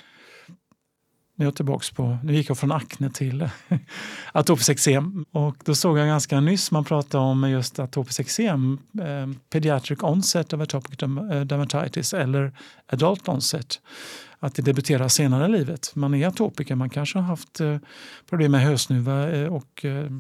Nu 1.38 1.44
jag 1.44 1.54
tillbaks 1.54 1.90
på, 1.90 2.18
nu 2.22 2.34
gick 2.34 2.50
jag 2.50 2.58
från 2.58 2.72
akne 2.72 3.10
till 3.10 3.48
atopiskt 4.32 4.70
eksem. 4.70 5.24
Och 5.30 5.56
då 5.64 5.74
såg 5.74 5.98
jag 5.98 6.06
ganska 6.06 6.40
nyss, 6.40 6.70
man 6.70 6.84
pratade 6.84 7.24
om 7.24 7.50
just 7.50 7.78
atopiskt 7.78 8.20
eksem, 8.20 8.78
eh, 9.00 9.38
pediatric 9.50 10.02
onset 10.02 10.52
of 10.52 10.60
atopic 10.60 11.02
eh, 11.02 11.40
dermatitis 11.40 12.14
eller 12.14 12.52
adult 12.86 13.28
onset. 13.28 13.80
Att 14.38 14.54
det 14.54 14.62
debuterar 14.62 15.08
senare 15.08 15.46
i 15.46 15.48
livet. 15.48 15.92
Man 15.94 16.14
är 16.14 16.26
atopiker, 16.26 16.74
man 16.74 16.90
kanske 16.90 17.18
har 17.18 17.26
haft 17.26 17.60
eh, 17.60 17.76
problem 18.28 18.52
med 18.52 18.60
hösnuva 18.60 19.30
eh, 19.30 19.54
och 19.54 19.84
eh, 19.84 20.10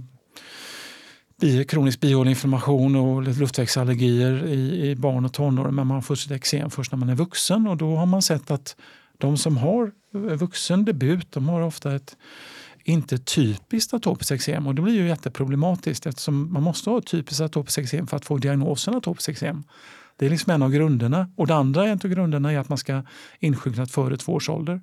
bi, 1.40 1.64
kronisk 1.64 2.00
bihåleinflammation 2.00 2.96
och 2.96 3.22
luftvägsallergier 3.22 4.46
i, 4.46 4.90
i 4.90 4.96
barn 4.96 5.24
och 5.24 5.32
tonåren. 5.32 5.74
men 5.74 5.86
man 5.86 6.02
får 6.02 6.14
sitt 6.14 6.32
eksem 6.32 6.70
först 6.70 6.92
när 6.92 6.98
man 6.98 7.08
är 7.08 7.14
vuxen 7.14 7.68
och 7.68 7.76
då 7.76 7.96
har 7.96 8.06
man 8.06 8.22
sett 8.22 8.50
att 8.50 8.76
de 9.18 9.36
som 9.36 9.56
har 9.56 9.92
vuxen 10.36 10.84
debut 10.84 11.32
de 11.32 11.48
har 11.48 11.60
ofta 11.60 11.94
ett 11.94 12.16
inte 12.84 13.18
typiskt 13.18 13.94
atopiskt 13.94 14.32
eksem 14.32 14.66
och 14.66 14.74
det 14.74 14.82
blir 14.82 14.94
ju 14.94 15.08
jätteproblematiskt 15.08 16.06
eftersom 16.06 16.52
man 16.52 16.62
måste 16.62 16.90
ha 16.90 16.98
ett 16.98 17.06
typiskt 17.06 17.40
atopiskt 17.40 17.78
eksem 17.78 18.06
för 18.06 18.16
att 18.16 18.24
få 18.24 18.38
diagnosen 18.38 18.94
atopiskt 18.94 19.28
eksem. 19.28 19.64
Det 20.16 20.26
är 20.26 20.30
liksom 20.30 20.52
en 20.52 20.62
av 20.62 20.70
grunderna. 20.70 21.30
Och 21.36 21.46
det 21.46 21.54
andra 21.54 21.86
en 21.86 22.00
av 22.04 22.10
grunderna 22.10 22.52
är 22.52 22.58
att 22.58 22.68
man 22.68 22.78
ska 22.78 23.02
insjukna 23.38 23.86
före 23.86 24.16
två 24.16 24.32
års 24.32 24.48
ålder. 24.48 24.80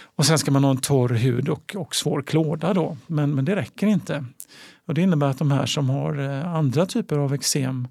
Och 0.00 0.26
sen 0.26 0.38
ska 0.38 0.50
man 0.50 0.64
ha 0.64 0.70
en 0.70 0.76
torr 0.80 1.08
hud 1.08 1.48
och, 1.48 1.76
och 1.78 1.94
svår 1.94 2.22
klåda 2.22 2.74
då. 2.74 2.96
Men, 3.06 3.34
men 3.34 3.44
det 3.44 3.56
räcker 3.56 3.86
inte. 3.86 4.24
Och 4.86 4.94
det 4.94 5.02
innebär 5.02 5.26
att 5.26 5.38
de 5.38 5.50
här 5.50 5.66
som 5.66 5.90
har 5.90 6.18
eh, 6.18 6.54
andra 6.54 6.86
typer 6.86 7.18
av 7.18 7.34
eksem 7.34 7.88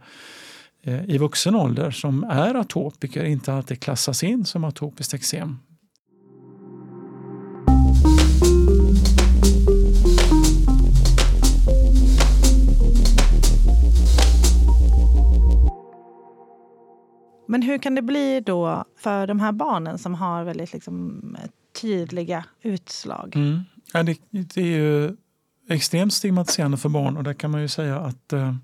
i 0.84 1.18
vuxen 1.18 1.56
ålder 1.56 1.92
som 1.92 2.24
är 2.24 2.56
atopiker 2.56 3.24
inte 3.24 3.54
alltid 3.54 3.80
klassas 3.80 4.24
in 4.24 4.46
som 4.46 4.64
atopiskt 4.64 5.14
eksem. 5.14 5.58
Men 17.48 17.62
hur 17.62 17.78
kan 17.78 17.96
det 17.96 18.02
bli 18.02 18.42
då 18.42 18.86
för 18.98 19.28
de 19.28 19.40
här 19.40 19.52
barnen 19.52 19.98
som 19.98 20.14
har 20.14 20.44
väldigt 20.44 20.74
liksom, 20.74 21.22
tydliga 21.82 22.46
utslag? 22.62 23.36
Mm. 23.36 23.60
Ja, 23.94 24.04
det, 24.04 24.18
det 24.30 24.62
är 24.62 24.66
ju 24.66 25.16
extremt 25.70 26.14
stigmatiserande 26.14 26.78
för 26.78 26.90
barn 26.90 27.18
och 27.18 27.24
där 27.24 27.34
kan 27.34 27.52
man 27.52 27.62
ju 27.62 27.68
säga 27.68 28.00
att 28.00 28.34
eh, 28.34 28.56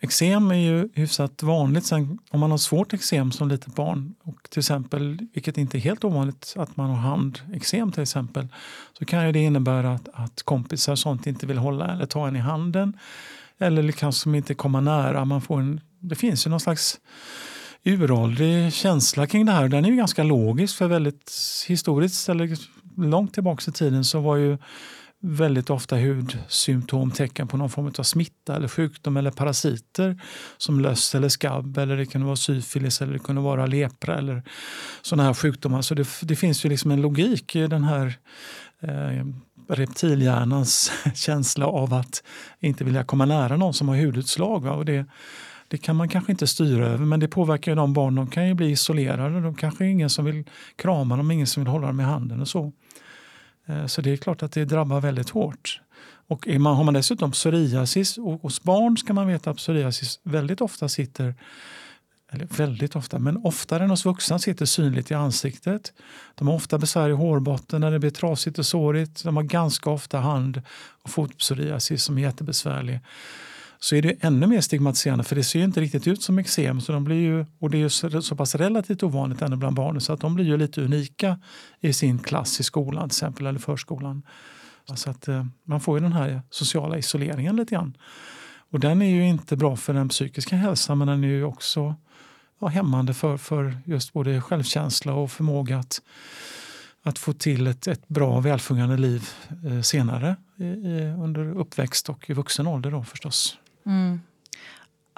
eksem 0.00 0.50
är 0.50 0.54
ju 0.54 0.88
hyfsat 0.94 1.42
vanligt. 1.42 1.86
Sen, 1.86 2.18
om 2.30 2.40
man 2.40 2.50
har 2.50 2.58
svårt 2.58 2.92
eksem 2.92 3.32
som 3.32 3.48
litet 3.48 3.74
barn 3.74 4.14
och 4.22 4.50
till 4.50 4.58
exempel, 4.58 5.18
vilket 5.34 5.58
inte 5.58 5.78
är 5.78 5.80
helt 5.80 6.04
ovanligt, 6.04 6.54
att 6.56 6.76
man 6.76 6.90
har 6.90 6.96
handeksem 6.96 7.92
till 7.92 8.02
exempel, 8.02 8.48
så 8.98 9.04
kan 9.04 9.26
ju 9.26 9.32
det 9.32 9.38
innebära 9.38 9.94
att, 9.94 10.08
att 10.12 10.42
kompisar 10.42 10.94
sånt 10.94 11.26
inte 11.26 11.46
vill 11.46 11.58
hålla 11.58 11.92
eller 11.92 12.06
ta 12.06 12.28
en 12.28 12.36
i 12.36 12.40
handen 12.40 12.98
eller 13.58 13.92
kanske 13.92 14.36
inte 14.36 14.54
komma 14.54 14.80
nära. 14.80 15.24
Man 15.24 15.40
får 15.40 15.60
en, 15.60 15.80
det 16.00 16.14
finns 16.14 16.46
ju 16.46 16.50
någon 16.50 16.60
slags 16.60 17.00
uråldrig 17.84 18.72
känsla 18.72 19.26
kring 19.26 19.46
det 19.46 19.52
här. 19.52 19.68
Den 19.68 19.84
är 19.84 19.88
ju 19.88 19.96
ganska 19.96 20.22
logisk 20.22 20.76
för 20.76 20.86
väldigt 20.86 21.32
historiskt 21.68 22.28
eller 22.28 22.56
långt 22.96 23.34
tillbaka 23.34 23.70
i 23.70 23.72
tiden 23.72 24.04
så 24.04 24.20
var 24.20 24.36
ju 24.36 24.58
väldigt 25.28 25.70
ofta 25.70 25.96
hudsymptom 25.96 27.10
tecken 27.10 27.48
på 27.48 27.56
någon 27.56 27.70
form 27.70 27.92
av 27.98 28.02
smitta 28.02 28.56
eller 28.56 28.68
sjukdom 28.68 29.16
eller 29.16 29.30
parasiter 29.30 30.22
som 30.56 30.80
löss 30.80 31.14
eller 31.14 31.28
skabb 31.28 31.78
eller 31.78 31.96
det 31.96 32.06
kunde 32.06 32.26
vara 32.26 32.36
syfilis 32.36 33.02
eller 33.02 33.12
det 33.12 33.18
kunde 33.18 33.42
vara 33.42 33.66
lepra 33.66 34.18
eller 34.18 34.42
sådana 35.02 35.22
här 35.22 35.34
sjukdomar. 35.34 35.82
Så 35.82 35.94
det, 35.94 36.08
det 36.22 36.36
finns 36.36 36.64
ju 36.64 36.68
liksom 36.68 36.90
en 36.90 37.00
logik 37.00 37.56
i 37.56 37.66
den 37.66 37.84
här 37.84 38.14
eh, 38.80 39.26
reptilhjärnans 39.68 40.92
känsla 41.14 41.66
av 41.66 41.94
att 41.94 42.22
inte 42.60 42.84
vilja 42.84 43.04
komma 43.04 43.24
nära 43.24 43.56
någon 43.56 43.74
som 43.74 43.88
har 43.88 43.96
hudutslag. 43.96 44.62
Va? 44.62 44.72
Och 44.72 44.84
det, 44.84 45.06
det 45.68 45.78
kan 45.78 45.96
man 45.96 46.08
kanske 46.08 46.32
inte 46.32 46.46
styra 46.46 46.86
över 46.86 47.04
men 47.04 47.20
det 47.20 47.28
påverkar 47.28 47.72
ju 47.72 47.76
de 47.76 47.92
barn. 47.92 48.14
De 48.14 48.26
kan 48.26 48.48
ju 48.48 48.54
bli 48.54 48.70
isolerade. 48.70 49.40
De 49.40 49.54
kanske 49.54 49.84
är 49.84 49.88
ingen 49.88 50.10
som 50.10 50.24
vill 50.24 50.44
krama 50.76 51.16
dem, 51.16 51.30
ingen 51.30 51.46
som 51.46 51.62
vill 51.62 51.70
hålla 51.70 51.86
dem 51.86 52.00
i 52.00 52.04
handen 52.04 52.40
och 52.40 52.48
så. 52.48 52.72
Eh, 53.66 53.86
så 53.86 54.00
det 54.00 54.12
är 54.12 54.16
klart 54.16 54.42
att 54.42 54.52
det 54.52 54.64
drabbar 54.64 55.00
väldigt 55.00 55.30
hårt. 55.30 55.80
Och 56.28 56.48
är 56.48 56.58
man, 56.58 56.76
har 56.76 56.84
man 56.84 56.94
dessutom 56.94 57.32
psoriasis, 57.32 58.18
och 58.18 58.42
hos 58.42 58.62
barn 58.62 58.96
ska 58.96 59.12
man 59.12 59.26
veta 59.26 59.50
att 59.50 59.56
psoriasis 59.56 60.20
väldigt 60.22 60.60
ofta 60.60 60.88
sitter, 60.88 61.34
eller 62.30 62.46
väldigt 62.46 62.96
ofta, 62.96 63.18
men 63.18 63.36
oftare 63.36 63.84
än 63.84 63.90
hos 63.90 64.04
vuxna 64.04 64.38
sitter 64.38 64.66
synligt 64.66 65.10
i 65.10 65.14
ansiktet. 65.14 65.92
De 66.34 66.48
har 66.48 66.54
ofta 66.54 66.78
besvär 66.78 67.08
i 67.08 67.12
hårbotten 67.12 67.80
när 67.80 67.90
det 67.90 67.98
blir 67.98 68.10
trasigt 68.10 68.58
och 68.58 68.66
sårigt. 68.66 69.24
De 69.24 69.36
har 69.36 69.42
ganska 69.42 69.90
ofta 69.90 70.18
hand 70.18 70.62
och 71.02 71.10
fotpsoriasis 71.10 72.04
som 72.04 72.18
är 72.18 72.22
jättebesvärlig 72.22 73.00
så 73.78 73.96
är 73.96 74.02
det 74.02 74.24
ännu 74.24 74.46
mer 74.46 74.60
stigmatiserande 74.60 75.24
för 75.24 75.36
det 75.36 75.44
ser 75.44 75.58
ju 75.58 75.64
inte 75.64 75.80
riktigt 75.80 76.06
ut 76.06 76.22
som 76.22 76.38
eksem. 76.38 76.80
Så 76.80 76.92
de 76.92 77.04
blir 77.04 77.16
ju, 77.16 77.46
och 77.58 77.70
det 77.70 77.76
är 77.76 77.80
ju 77.80 77.90
så, 77.90 78.22
så 78.22 78.36
pass 78.36 78.54
relativt 78.54 79.02
ovanligt 79.02 79.42
ännu 79.42 79.56
bland 79.56 79.76
barnen 79.76 80.00
så 80.00 80.12
att 80.12 80.20
de 80.20 80.34
blir 80.34 80.44
ju 80.44 80.56
lite 80.56 80.82
unika 80.82 81.38
i 81.80 81.92
sin 81.92 82.18
klass 82.18 82.60
i 82.60 82.62
skolan 82.62 83.08
till 83.08 83.16
exempel 83.16 83.46
eller 83.46 83.58
förskolan. 83.58 84.22
Så 84.94 85.10
att 85.10 85.28
eh, 85.28 85.46
man 85.64 85.80
får 85.80 85.98
ju 85.98 86.02
den 86.02 86.12
här 86.12 86.42
sociala 86.50 86.98
isoleringen 86.98 87.56
lite 87.56 87.74
grann. 87.74 87.96
Och 88.70 88.80
den 88.80 89.02
är 89.02 89.10
ju 89.10 89.28
inte 89.28 89.56
bra 89.56 89.76
för 89.76 89.94
den 89.94 90.08
psykiska 90.08 90.56
hälsan 90.56 90.98
men 90.98 91.08
den 91.08 91.24
är 91.24 91.28
ju 91.28 91.44
också 91.44 91.94
ja, 92.60 92.66
hämmande 92.66 93.14
för, 93.14 93.36
för 93.36 93.78
just 93.84 94.12
både 94.12 94.40
självkänsla 94.40 95.14
och 95.14 95.30
förmåga 95.30 95.78
att, 95.78 96.02
att 97.02 97.18
få 97.18 97.32
till 97.32 97.66
ett, 97.66 97.86
ett 97.86 98.08
bra 98.08 98.40
välfungerande 98.40 98.96
liv 98.96 99.28
eh, 99.66 99.80
senare 99.80 100.36
i, 100.56 100.64
i, 100.64 101.14
under 101.18 101.58
uppväxt 101.58 102.08
och 102.08 102.30
i 102.30 102.32
vuxen 102.32 102.66
ålder 102.66 102.90
då 102.90 103.04
förstås. 103.04 103.58
Mm. 103.86 104.20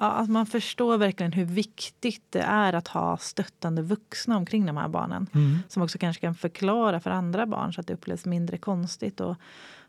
Ja, 0.00 0.06
att 0.06 0.28
man 0.28 0.46
förstår 0.46 0.98
verkligen 0.98 1.32
hur 1.32 1.44
viktigt 1.44 2.22
det 2.30 2.40
är 2.40 2.72
att 2.72 2.88
ha 2.88 3.16
stöttande 3.16 3.82
vuxna 3.82 4.36
omkring 4.36 4.66
de 4.66 4.76
här 4.76 4.88
barnen. 4.88 5.26
Mm. 5.34 5.58
Som 5.68 5.82
också 5.82 5.98
kanske 5.98 6.20
kan 6.20 6.34
förklara 6.34 7.00
för 7.00 7.10
andra 7.10 7.46
barn 7.46 7.72
så 7.72 7.80
att 7.80 7.86
det 7.86 7.94
upplevs 7.94 8.24
mindre 8.24 8.58
konstigt. 8.58 9.20
Och, 9.20 9.36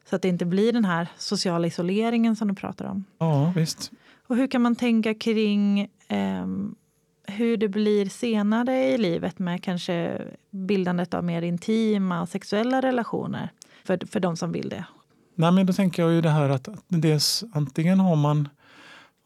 så 0.09 0.15
att 0.15 0.21
det 0.21 0.27
inte 0.27 0.45
blir 0.45 0.73
den 0.73 0.85
här 0.85 1.07
sociala 1.17 1.67
isoleringen 1.67 2.35
som 2.35 2.47
du 2.47 2.55
pratar 2.55 2.85
om. 2.85 3.05
Ja, 3.17 3.53
visst. 3.55 3.91
Och 4.27 4.35
hur 4.35 4.47
kan 4.47 4.61
man 4.61 4.75
tänka 4.75 5.13
kring 5.13 5.81
eh, 6.07 6.47
hur 7.23 7.57
det 7.57 7.67
blir 7.67 8.09
senare 8.09 8.93
i 8.93 8.97
livet 8.97 9.39
med 9.39 9.63
kanske 9.63 10.21
bildandet 10.51 11.13
av 11.13 11.23
mer 11.23 11.41
intima 11.41 12.21
och 12.21 12.29
sexuella 12.29 12.81
relationer 12.81 13.49
för, 13.83 14.07
för 14.11 14.19
de 14.19 14.37
som 14.37 14.51
vill 14.51 14.69
det? 14.69 14.85
Nej, 15.35 15.51
men 15.51 15.65
då 15.65 15.73
tänker 15.73 16.03
jag 16.03 16.11
ju 16.11 16.21
det 16.21 16.29
här 16.29 16.49
att 16.49 16.67
dels 16.87 17.43
antingen 17.53 17.99
har 17.99 18.15
man 18.15 18.49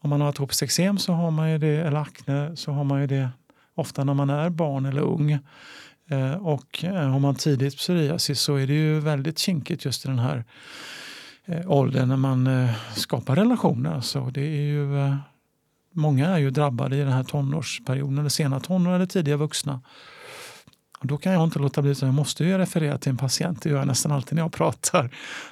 om 0.04 0.10
man 0.10 0.20
har 0.20 0.28
atopiskt 0.28 0.62
eksem 0.62 0.98
så 0.98 1.12
har 1.12 1.30
man 1.30 1.50
ju 1.50 1.58
det, 1.58 1.76
eller 1.76 2.00
akne 2.00 2.56
så 2.56 2.72
har 2.72 2.84
man 2.84 3.00
ju 3.00 3.06
det 3.06 3.28
ofta 3.74 4.04
när 4.04 4.14
man 4.14 4.30
är 4.30 4.50
barn 4.50 4.86
eller 4.86 5.02
ung. 5.02 5.38
Eh, 6.10 6.32
och 6.32 6.84
eh, 6.84 7.08
har 7.08 7.18
man 7.18 7.34
tidigt 7.34 7.76
psoriasis 7.76 8.40
så 8.40 8.56
är 8.56 8.66
det 8.66 8.72
ju 8.72 9.00
väldigt 9.00 9.38
kinkigt 9.38 9.84
just 9.84 10.04
i 10.04 10.08
den 10.08 10.18
här 10.18 10.44
eh, 11.44 11.70
åldern 11.70 12.08
när 12.08 12.16
man 12.16 12.68
skapar 12.94 13.36
relationer. 13.36 14.00
Så 14.00 14.30
det 14.30 14.40
är 14.40 14.62
ju, 14.62 15.16
många 15.92 16.28
är 16.28 16.38
ju 16.38 16.50
drabbade 16.50 16.96
i 16.96 17.00
den 17.00 17.12
här 17.12 17.24
tonårsperioden, 17.24 18.18
eller 18.18 18.28
sena 18.28 18.60
tonår 18.60 18.92
eller 18.94 19.06
tidiga 19.06 19.36
vuxna. 19.36 19.80
Och 21.04 21.08
då 21.08 21.16
kan 21.16 21.32
jag 21.32 21.44
inte 21.44 21.58
låta 21.58 21.82
bli, 21.82 21.90
att 21.92 22.02
jag 22.02 22.14
måste 22.14 22.44
ju 22.44 22.58
referera 22.58 22.98
till 22.98 23.10
en 23.10 23.16
patient. 23.16 23.62
Det 23.62 23.70
gör 23.70 23.78
jag 23.78 23.86
nästan 23.86 24.12
alltid 24.12 24.34
när 24.34 24.42
jag 24.42 24.52
pratar. 24.52 25.10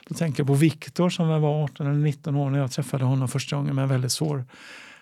Då 0.08 0.14
tänker 0.14 0.40
jag 0.40 0.46
på 0.46 0.54
Viktor 0.54 1.10
som 1.10 1.28
var 1.28 1.64
18 1.64 1.86
eller 1.86 1.98
19 1.98 2.36
år 2.36 2.50
när 2.50 2.58
jag 2.58 2.70
träffade 2.70 3.04
honom 3.04 3.28
första 3.28 3.56
gången 3.56 3.74
med 3.74 3.82
en 3.82 3.88
väldigt 3.88 4.12
svår 4.12 4.44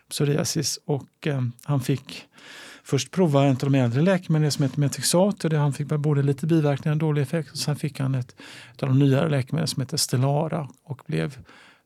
psoriasis. 0.09 0.79
Och 0.85 1.27
eh, 1.27 1.43
han 1.65 1.81
fick 1.81 2.25
först 2.83 3.11
prova 3.11 3.45
en 3.45 3.51
av 3.51 3.59
de 3.59 3.75
äldre 3.75 4.03
läkemedlen 4.03 4.53
som 4.53 4.63
heter 4.63 4.81
Metixat. 4.81 5.45
Och 5.45 5.51
det 5.51 5.59
han 5.59 5.73
fick 5.73 5.87
både 5.87 6.23
lite 6.23 6.47
biverkningar 6.47 6.95
och 6.95 7.01
dålig 7.01 7.23
effekt. 7.23 7.51
Och 7.51 7.59
sen 7.59 7.77
fick 7.77 8.01
han 8.01 8.15
ett 8.15 8.35
av 8.83 8.89
de 8.89 8.99
nyare 8.99 9.29
läkemedlen 9.29 9.69
som 9.69 9.81
heter 9.81 9.97
Stellara 9.97 10.69
och 10.85 11.03
blev 11.07 11.39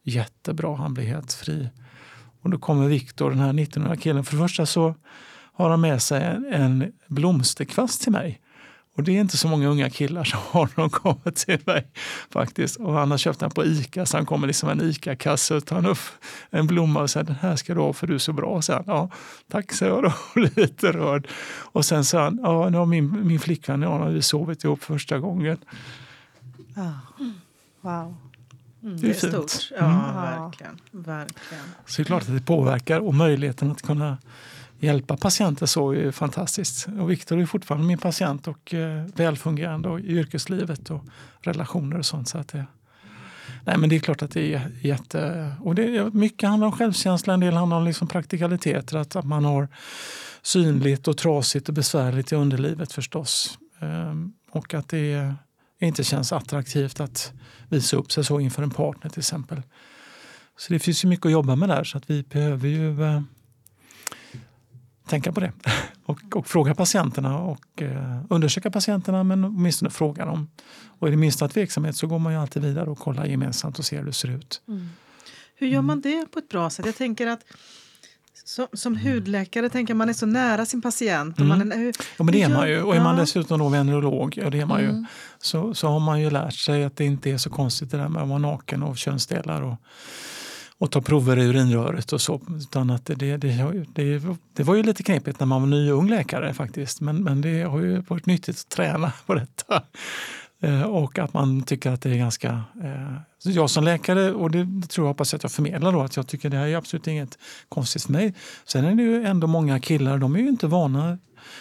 jättebra. 0.02 0.76
Han 0.76 0.94
blev 0.94 1.06
helt 1.06 1.33
fri. 1.33 1.68
Och 2.42 2.50
då 2.50 2.59
kommer 2.59 2.88
Viktor, 2.88 3.30
den 3.30 3.40
här 3.40 3.52
19-åriga 3.52 3.97
killen. 3.97 4.25
För 4.25 4.37
det 4.37 4.42
första 4.42 4.66
så 4.66 4.94
har 5.52 5.71
han 5.71 5.80
med 5.80 6.02
sig 6.02 6.23
en, 6.25 6.47
en 6.52 6.92
blomsterkvast 7.09 8.02
till 8.02 8.12
mig. 8.12 8.40
Och 8.97 9.03
det 9.03 9.17
är 9.17 9.21
inte 9.21 9.37
så 9.37 9.49
många 9.49 9.69
unga 9.69 9.91
killar 9.91 10.25
som 10.25 10.39
har 10.51 10.69
de 10.77 10.91
kommer 10.91 11.31
till 11.31 11.59
mig. 11.67 11.87
faktiskt. 12.31 12.77
Och 12.77 12.93
han 12.95 13.11
har 13.11 13.19
köpt 13.19 13.41
den 13.41 13.51
på 13.51 13.65
Ica, 13.65 14.07
så 14.07 14.17
han 14.17 14.27
kommer 14.27 14.47
liksom 14.47 14.69
en 14.69 14.81
Ica-kasse 14.81 15.55
och 15.55 15.67
tar 15.67 15.87
upp 15.87 15.99
en 16.51 16.67
blomma 16.67 17.01
och 17.03 17.11
säger 17.11 17.27
den 17.27 17.37
här 17.41 17.57
ska 17.57 17.75
du 17.75 17.81
ha 17.81 17.93
för 17.93 18.07
du 18.07 18.15
är 18.15 18.19
så 18.19 18.33
bra. 18.33 18.63
Så 18.63 18.73
han, 18.73 18.85
ja, 18.87 19.11
tack 19.51 19.73
säger 19.73 19.93
jag 19.93 20.03
då, 20.03 20.13
lite 20.57 20.93
rörd. 20.93 21.29
Och 21.73 21.85
sen 21.85 22.05
sa 22.05 22.23
han, 22.25 22.39
ja 22.43 22.69
nu 22.69 22.79
har 22.79 22.87
min, 22.87 23.27
min 23.27 23.41
flickvän 23.41 23.83
och 23.83 23.95
jag 23.95 23.99
har 23.99 24.11
vi 24.11 24.23
sovit 24.23 24.65
ihop 24.65 24.83
första 24.83 25.19
gången. 25.19 25.59
Ah. 26.77 27.23
Wow. 27.81 28.17
Mm, 28.83 28.97
Det 29.01 29.07
är 29.07 29.11
det 29.11 29.27
är 29.27 29.31
stort. 29.31 29.71
Ja, 29.79 29.85
Mm. 29.85 30.15
verkligen. 30.15 30.79
verkligen. 30.93 31.65
Så 31.87 31.97
det 31.97 32.03
är 32.03 32.05
klart 32.05 32.23
att 32.23 32.35
det 32.35 32.41
påverkar 32.47 33.01
och 33.01 33.15
möjligheten 33.15 33.71
att 33.71 33.83
kunna 33.83 34.19
hjälpa 34.85 35.17
patienter 35.17 35.67
så 35.67 35.95
är 35.95 36.11
fantastiskt. 36.11 36.87
Och 37.00 37.11
Viktor 37.11 37.41
är 37.41 37.47
fortfarande 37.47 37.87
min 37.87 37.99
patient 37.99 38.49
och 38.49 38.75
eh, 38.75 39.05
välfungerande 39.14 39.88
och 39.88 40.00
i 40.00 40.07
yrkeslivet 40.07 40.91
och 40.91 41.05
relationer 41.41 41.99
och 41.99 42.07
sånt. 42.07 42.29
Så 42.29 42.38
att 42.38 42.49
det, 42.49 42.67
nej 43.64 43.79
men 43.79 43.88
det 43.88 43.97
är 43.97 44.00
klart 44.00 44.23
att 44.23 44.31
det 44.31 44.55
är 44.55 44.71
jätte... 44.81 45.53
Och 45.61 45.75
det, 45.75 46.14
mycket 46.14 46.49
handlar 46.49 46.67
om 46.67 46.73
självkänsla, 46.73 47.35
en 47.35 47.41
del 47.41 47.55
handlar 47.55 47.76
om 47.76 47.85
liksom 47.85 48.09
praktikaliteter. 48.09 48.97
Att, 48.97 49.17
att 49.17 49.25
man 49.25 49.45
har 49.45 49.69
synligt 50.43 51.09
och 51.09 51.17
trasigt 51.17 51.69
och 51.69 51.75
besvärligt 51.75 52.33
i 52.33 52.35
underlivet 52.35 52.93
förstås. 52.93 53.59
Ehm, 53.81 54.33
och 54.50 54.75
att 54.75 54.88
det 54.88 55.35
inte 55.81 56.05
känns 56.05 56.33
attraktivt 56.33 57.00
att 57.00 57.33
visa 57.69 57.97
upp 57.97 58.12
sig 58.12 58.25
så 58.25 58.41
inför 58.41 58.62
en 58.62 58.71
partner 58.71 59.11
till 59.11 59.21
exempel. 59.21 59.62
Så 60.59 60.73
det 60.73 60.79
finns 60.79 61.05
ju 61.05 61.09
mycket 61.09 61.26
att 61.26 61.33
jobba 61.33 61.57
med 61.57 61.69
där 61.69 61.85
så 61.85 61.99
att 61.99 62.11
vi 62.11 62.23
behöver 62.23 62.69
ju 62.69 63.05
eh, 63.05 63.23
tänka 65.08 65.32
på 65.32 65.40
det. 65.40 65.52
Och, 66.06 66.20
och 66.34 66.46
fråga 66.46 66.75
patienterna 66.75 67.38
och 67.38 67.82
eh, 67.82 68.18
undersöka 68.30 68.70
patienterna 68.70 69.23
men 69.23 69.44
åtminstone 69.44 69.90
fråga 69.90 70.25
dem. 70.26 70.49
Och 70.99 71.06
är 71.06 71.11
det 71.11 71.16
minsta 71.16 71.49
tveksamhet 71.49 71.96
så 71.96 72.06
går 72.06 72.18
man 72.18 72.32
ju 72.32 72.38
alltid 72.38 72.62
vidare 72.62 72.90
och 72.90 72.99
kollar 72.99 73.25
gemensamt 73.25 73.78
och 73.78 73.84
ser 73.84 73.99
hur 73.99 74.04
det 74.06 74.12
ser 74.12 74.28
ut. 74.28 74.62
Hur 75.54 75.66
gör 75.66 75.82
man 75.82 76.00
det 76.00 76.26
på 76.32 76.38
ett 76.38 76.49
bra 76.49 76.70
sätt? 76.70 76.87
Jag 76.87 76.96
tänker 76.96 77.26
att 77.26 77.40
som, 78.44 78.66
som 78.73 78.96
hudläkare 78.96 79.68
tänker 79.68 79.94
man 79.94 80.08
är 80.08 80.12
så 80.12 80.26
nära 80.26 80.66
sin 80.66 80.82
patient. 80.82 81.40
Och 81.40 81.46
man 81.46 81.73
är, 81.73 81.76
hur, 81.76 81.94
Ja, 82.16 82.25
men 82.25 82.32
det 82.32 82.42
är 82.42 82.49
man 82.49 82.68
ju. 82.68 82.82
Och 82.82 82.96
är 82.96 83.00
man 83.00 83.16
dessutom 83.16 83.58
då 83.58 83.68
venerolog, 83.68 84.38
ja, 84.42 84.50
det 84.50 84.61
är 84.61 84.66
man 84.66 84.80
Mm. 84.80 84.96
ju, 84.96 85.04
så, 85.38 85.75
så 85.75 85.88
har 85.88 86.00
man 86.00 86.20
ju 86.20 86.30
lärt 86.30 86.54
sig 86.54 86.84
att 86.84 86.97
det 86.97 87.04
inte 87.04 87.30
är 87.30 87.38
så 87.38 87.50
konstigt 87.50 87.90
det 87.90 87.97
där 87.97 88.08
med 88.08 88.23
att 88.23 88.28
vara 88.28 88.38
naken 88.38 88.82
och 88.82 88.97
könsdelar 88.97 89.62
och, 89.62 89.76
och 90.78 90.91
ta 90.91 91.00
prover 91.00 91.39
i 91.39 91.45
urinröret 91.45 92.13
och 92.13 92.21
så. 92.21 92.41
Utan 92.56 92.91
att 92.91 93.06
det, 93.06 93.15
det, 93.15 93.37
det, 93.37 94.23
det, 94.52 94.63
var 94.63 94.75
ju 94.75 94.82
lite 94.82 95.02
knepigt 95.02 95.41
när 95.41 95.47
man 95.47 95.63
var 95.63 95.69
ny 95.69 95.91
ung 95.91 96.08
läkare 96.08 96.54
faktiskt. 96.54 97.00
Men, 97.00 97.25
men 97.25 97.41
det 97.41 97.63
har 97.63 97.80
ju 97.80 98.00
varit 98.00 98.26
nyttigt 98.26 98.58
att 98.58 98.69
träna 98.69 99.13
på 99.26 99.34
detta. 99.34 99.82
Eh, 100.65 100.82
och 100.82 101.19
att 101.19 101.34
man 101.34 101.63
tycker 101.63 101.91
att 101.91 102.02
det 102.02 102.10
är 102.10 102.17
ganska... 102.17 102.63
Eh, 102.82 103.15
jag 103.47 103.71
som 103.71 103.84
läkare, 103.84 104.32
och 104.32 104.50
det 104.50 104.89
tror 104.89 105.06
jag 105.06 105.10
hoppas 105.10 105.34
att 105.34 105.43
jag 105.43 105.52
förmedlar 105.52 105.93
då, 105.93 106.00
att 106.00 106.17
jag 106.17 106.26
tycker 106.26 106.50
det 106.50 106.56
här 106.56 106.67
är 106.67 106.76
absolut 106.76 107.06
inget 107.06 107.39
konstigt 107.69 108.02
för 108.02 108.13
mig. 108.13 108.34
Sen 108.65 108.84
är 108.84 108.95
det 108.95 109.02
ju 109.02 109.25
ändå 109.25 109.47
många 109.47 109.80
killar, 109.80 110.19
de 110.19 110.34
är 110.34 110.39
ju 110.39 110.49
inte 110.49 110.67
vana 110.67 111.19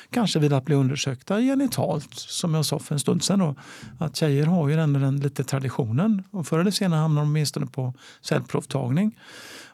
kanske 0.09 0.39
vid 0.39 0.53
att 0.53 0.65
bli 0.65 0.75
undersökta 0.75 1.41
genitalt, 1.41 2.13
som 2.13 2.53
jag 2.53 2.65
sa 2.65 2.79
för 2.79 2.95
en 2.95 2.99
stund 2.99 3.23
sedan. 3.23 3.39
Då, 3.39 3.55
att 3.99 4.15
tjejer 4.15 4.45
har 4.45 4.69
ju 4.69 4.79
ändå 4.79 4.99
den 4.99 5.19
lite 5.19 5.43
traditionen 5.43 6.23
och 6.31 6.47
förr 6.47 6.59
eller 6.59 6.71
senare 6.71 6.99
hamnar 6.99 7.21
de 7.21 7.29
åtminstone 7.29 7.65
på 7.65 7.93
cellprovtagning 8.21 9.19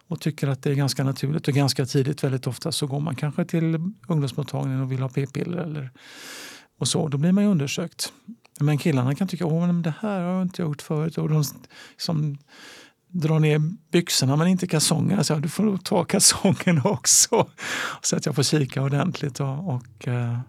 och 0.07 0.21
tycker 0.21 0.47
att 0.47 0.63
det 0.63 0.71
är 0.71 0.75
ganska 0.75 1.03
naturligt 1.03 1.47
och 1.47 1.53
ganska 1.53 1.85
tidigt 1.85 2.23
väldigt 2.23 2.47
ofta 2.47 2.71
så 2.71 2.87
går 2.87 2.99
man 2.99 3.15
kanske 3.15 3.45
till 3.45 3.75
ungdomsmottagningen 4.07 4.81
och 4.81 4.91
vill 4.91 5.01
ha 5.01 5.09
p-piller 5.09 5.57
eller 5.57 5.91
och 6.79 6.87
så, 6.87 7.07
då 7.07 7.17
blir 7.17 7.31
man 7.31 7.43
ju 7.43 7.49
undersökt. 7.49 8.13
Men 8.59 8.77
killarna 8.77 9.15
kan 9.15 9.27
tycka 9.27 9.45
att 9.45 9.83
det 9.83 9.93
här 9.99 10.21
har 10.21 10.33
jag 10.33 10.41
inte 10.41 10.61
gjort 10.61 10.81
förut. 10.81 11.17
Och 11.17 11.29
de 11.29 11.43
som 11.97 12.37
drar 13.11 13.39
ner 13.39 13.61
byxorna 13.91 14.35
men 14.35 14.47
inte 14.47 14.67
kalsongerna. 14.67 15.23
Så 15.23 15.33
jag, 15.33 15.41
du 15.41 15.49
får 15.49 15.63
nog 15.63 15.83
ta 15.83 16.03
kalsongerna 16.03 16.81
också. 16.83 17.49
Så 18.01 18.15
att 18.15 18.25
jag 18.25 18.35
får 18.35 18.43
kika 18.43 18.81
ordentligt. 18.83 19.39
Och, 19.39 19.73
och 19.73 20.07
eh, 20.07 20.39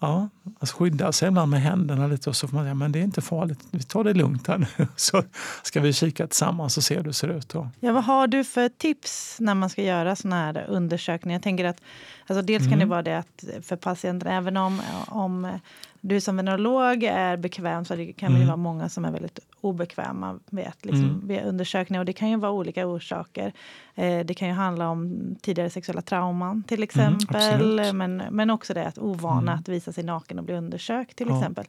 ja, 0.00 0.28
alltså 0.60 0.76
skydda 0.76 1.12
sig 1.12 1.28
ibland 1.28 1.50
med 1.50 1.62
händerna 1.62 2.06
lite. 2.06 2.30
Och 2.30 2.36
så 2.36 2.48
får 2.48 2.54
man 2.54 2.64
säga, 2.64 2.74
men 2.74 2.92
det 2.92 2.98
är 2.98 3.02
inte 3.02 3.20
farligt. 3.20 3.60
Vi 3.70 3.82
tar 3.82 4.04
det 4.04 4.14
lugnt 4.14 4.46
här 4.46 4.58
nu. 4.58 4.86
Så 4.96 5.22
ska 5.62 5.80
vi 5.80 5.92
kika 5.92 6.26
tillsammans 6.26 6.76
och 6.76 6.84
se 6.84 6.96
hur 6.96 7.02
det 7.02 7.12
ser 7.12 7.28
ut. 7.28 7.48
Då. 7.48 7.70
Ja, 7.80 7.92
vad 7.92 8.04
har 8.04 8.26
du 8.26 8.44
för 8.44 8.68
tips 8.68 9.36
när 9.40 9.54
man 9.54 9.70
ska 9.70 9.82
göra 9.82 10.16
såna 10.16 10.36
här 10.36 10.66
undersökningar? 10.68 11.34
Jag 11.34 11.42
tänker 11.42 11.64
att, 11.64 11.80
alltså 12.26 12.42
dels 12.42 12.68
kan 12.68 12.78
det 12.78 12.86
vara 12.86 13.02
det 13.02 13.18
att 13.18 13.44
för 13.62 13.76
patienten, 13.76 14.32
även 14.32 14.56
om, 14.56 14.82
om 15.06 15.58
du 16.00 16.20
som 16.20 16.36
venerolog 16.36 17.02
är 17.04 17.36
bekväm 17.36 17.84
så 17.84 17.96
det 17.96 18.12
kan 18.12 18.36
ju 18.40 18.44
vara 18.46 18.56
många 18.56 18.88
som 18.88 19.04
är 19.04 19.10
väldigt 19.10 19.38
obekväma 19.60 20.38
vet, 20.50 20.84
liksom, 20.84 21.22
vid 21.28 21.40
undersökningar. 21.44 22.00
Och 22.00 22.04
det 22.06 22.12
kan 22.12 22.30
ju 22.30 22.36
vara 22.36 22.52
olika 22.52 22.86
orsaker. 22.86 23.52
Eh, 23.94 24.20
det 24.26 24.34
kan 24.34 24.48
ju 24.48 24.54
handla 24.54 24.88
om 24.88 25.18
tidigare 25.40 25.70
sexuella 25.70 26.02
trauman 26.02 26.62
till 26.62 26.82
exempel. 26.82 27.36
absolut. 27.36 27.94
men, 27.94 28.22
men 28.30 28.50
också 28.50 28.74
det 28.74 28.86
att 28.86 28.98
ovana 28.98 29.52
att 29.52 29.68
visa 29.68 29.92
sig 29.92 30.04
naken 30.04 30.38
och 30.38 30.44
bli 30.44 30.54
undersökt 30.54 31.16
till 31.16 31.28
Ja. 31.28 31.38
exempel. 31.38 31.64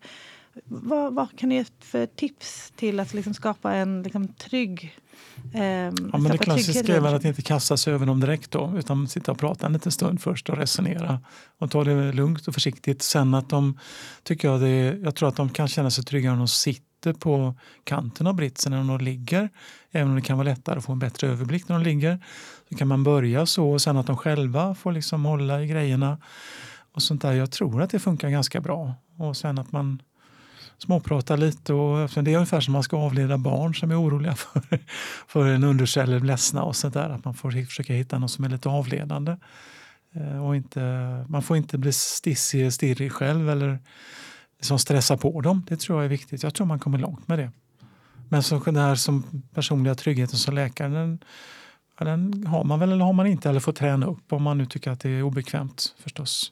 Vad, 0.66 1.14
vad 1.14 1.38
kan 1.38 1.50
du 1.50 1.56
ge 1.56 1.66
för 1.80 2.06
tips 2.06 2.72
till 2.76 3.00
att 3.00 3.14
liksom 3.14 3.34
skapa 3.34 3.74
en 3.74 4.04
liksom, 4.04 4.28
trygg 4.28 4.98
ehm, 5.54 6.10
Ja, 6.14 6.18
men 6.18 6.32
det 6.32 6.38
klassiska 6.38 6.96
är 6.96 7.00
väl 7.00 7.14
att 7.14 7.26
inte 7.26 7.42
kasta 7.42 7.78
sig 7.78 7.94
över 7.94 8.06
dem 8.06 8.20
direkt 8.20 8.52
då, 8.52 8.74
utan 8.78 9.08
sitta 9.08 9.32
och 9.32 9.40
prata 9.40 9.66
en 9.66 9.74
liten 9.74 9.92
stund 9.92 10.22
först 10.22 10.50
och 10.50 10.58
resonera. 10.58 11.20
Och 11.60 11.72
ta 11.72 11.84
det 11.84 12.14
lugnt 12.14 12.48
och 12.48 12.54
försiktigt. 12.54 13.02
Sen 13.02 13.34
att 13.34 13.50
de, 13.50 13.80
tycker 14.24 14.48
jag, 14.48 14.62
det, 14.62 15.00
jag 15.04 15.16
tror 15.16 15.30
att 15.30 15.36
de 15.36 15.50
kan 15.50 15.68
känna 15.68 15.92
sig 15.92 16.04
trygga 16.04 16.32
om 16.32 16.38
de 16.38 16.48
sitter 16.48 17.14
på 17.14 17.56
kanten 17.84 18.28
av 18.28 18.34
britsen 18.34 18.72
när 18.72 18.84
de 18.84 19.06
ligger. 19.06 19.50
Även 19.92 20.10
om 20.10 20.16
det 20.16 20.22
kan 20.22 20.38
vara 20.38 20.50
lättare 20.50 20.78
att 20.78 20.86
få 20.86 20.92
en 20.92 21.00
bättre 21.00 21.28
överblick 21.28 21.68
när 21.68 21.76
de 21.76 21.84
ligger. 21.84 22.20
Så 22.70 22.76
kan 22.76 22.88
man 22.88 23.04
börja 23.04 23.46
så 23.46 23.72
och 23.72 23.82
sen 23.82 23.98
att 23.98 24.08
de 24.08 24.18
själva 24.18 24.76
får 24.76 24.92
liksom 24.92 25.26
hålla 25.26 25.64
i 25.64 25.68
grejerna. 25.68 26.18
Och 26.94 27.02
sånt 27.02 27.22
där. 27.22 27.34
Jag 27.34 27.52
tror 27.52 27.82
att 27.82 27.90
det 27.90 28.00
funkar 28.00 28.30
ganska 28.30 28.62
bra. 28.62 28.94
Och 29.18 29.38
sen 29.38 29.60
att 29.60 29.72
man 29.72 30.02
småprata 30.84 31.36
lite. 31.36 31.74
Och, 31.74 32.10
det 32.10 32.32
är 32.32 32.36
ungefär 32.36 32.60
som 32.60 32.74
man 32.74 32.84
ska 32.84 32.98
avleda 32.98 33.38
barn 33.38 33.76
som 33.76 33.92
är 33.92 34.02
oroliga 34.02 34.36
för, 34.36 34.62
för 35.28 35.48
en 35.48 35.64
underkäll 35.64 36.10
eller 36.10 36.26
ledsna 36.26 36.64
och 36.64 36.76
sådär. 36.76 37.10
Att 37.10 37.26
man 37.26 37.34
får 37.34 37.66
försöka 37.66 37.94
hitta 37.94 38.20
något 38.20 38.32
som 38.32 38.46
är 38.46 38.50
lite 38.50 38.70
avledande. 38.70 39.38
Eh, 40.14 40.46
och 40.46 40.56
inte, 40.56 40.82
man 41.30 41.42
får 41.42 41.58
inte 41.58 41.78
bli 41.78 41.92
stissig, 41.94 42.74
stirrig 42.74 43.12
själv 43.12 43.50
eller 43.50 43.70
liksom 44.58 44.78
som 44.78 44.80
stressar 44.80 45.18
på 45.18 45.42
dem. 45.42 45.66
Det 45.68 45.78
tror 45.78 45.98
jag 46.00 46.06
är 46.06 46.10
viktigt. 46.10 46.44
Jag 46.44 46.54
tror 46.54 46.68
man 46.68 46.80
kommer 46.80 46.98
långt 46.98 47.28
med 47.28 47.40
det. 47.40 47.52
Men 48.30 48.44
så 48.44 48.60
den 48.60 48.76
här 48.76 48.96
som 48.96 49.42
personliga 49.54 49.96
tryggheten 49.96 50.38
som 50.38 50.56
läkare, 50.56 50.90
den, 50.90 51.20
den 51.98 52.48
har 52.48 52.64
man 52.64 52.80
väl 52.80 52.92
eller 52.92 53.06
har 53.06 53.14
man 53.14 53.28
inte. 53.28 53.50
Eller 53.50 53.60
får 53.60 53.74
träna 53.74 54.06
upp 54.06 54.34
om 54.34 54.44
man 54.44 54.58
nu 54.58 54.66
tycker 54.66 54.92
att 54.92 55.00
det 55.00 55.10
är 55.10 55.24
obekvämt 55.24 55.96
förstås. 56.00 56.52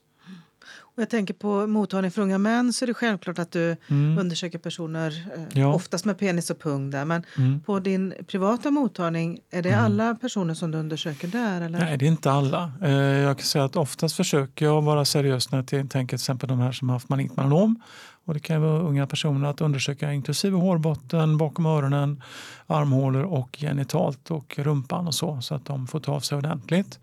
Och 1.00 1.04
jag 1.04 1.10
tänker 1.10 1.34
på 1.34 1.68
mottagning 1.68 2.12
för 2.12 2.22
unga 2.22 2.38
män 2.38 2.74
så 2.74 2.86
är 2.86 2.88
det 2.88 2.94
självklart 2.94 3.40
att 3.40 3.52
du 3.52 3.76
undersöker 4.20 4.58
personer, 4.60 5.28
eh, 5.36 5.60
Ja. 5.60 5.74
oftast 5.74 6.06
med 6.06 6.18
penis 6.20 6.50
och 6.50 6.60
pung 6.60 6.92
där. 6.92 7.06
Men 7.06 7.24
Mm. 7.38 7.60
på 7.62 7.80
din 7.80 8.14
privata 8.28 8.72
mottagning, 8.72 9.40
är 9.52 9.62
det 9.62 9.74
alla 9.74 10.16
personer 10.16 10.54
som 10.54 10.72
du 10.72 10.78
undersöker 10.78 11.28
där? 11.28 11.62
Eller? 11.62 11.80
Nej, 11.80 11.98
det 11.98 12.06
är 12.06 12.08
inte 12.08 12.32
alla. 12.32 12.72
Eh, 12.82 12.90
Jag 12.92 13.38
kan 13.38 13.46
säga 13.46 13.64
att 13.66 13.76
oftast 13.76 14.16
försöker 14.16 14.66
jag 14.66 14.82
vara 14.82 15.06
seriös 15.06 15.52
när 15.52 15.60
jag 15.60 15.68
tänker 15.68 16.06
till 16.08 16.16
exempel 16.16 16.50
de 16.50 16.60
här 16.60 16.72
som 16.72 16.90
har 16.90 16.96
haft 16.96 17.10
malignt 17.10 17.38
melanom 17.38 17.82
Och 18.26 18.34
det 18.34 18.40
kan 18.40 18.62
vara 18.62 18.80
unga 18.82 19.08
personer 19.08 19.50
att 19.50 19.62
undersöka 19.62 20.14
inklusive 20.14 20.58
hårbotten, 20.58 21.38
bakom 21.38 21.66
öronen, 21.66 22.22
armhålor 22.68 23.24
och 23.24 23.58
genitalt 23.62 24.32
och 24.32 24.60
rumpan 24.60 25.08
och 25.08 25.16
så, 25.16 25.42
så 25.42 25.56
att 25.56 25.66
de 25.66 25.88
får 25.88 26.00
ta 26.00 26.12
av 26.12 26.20
sig 26.20 26.38
ordentligt. 26.38 27.00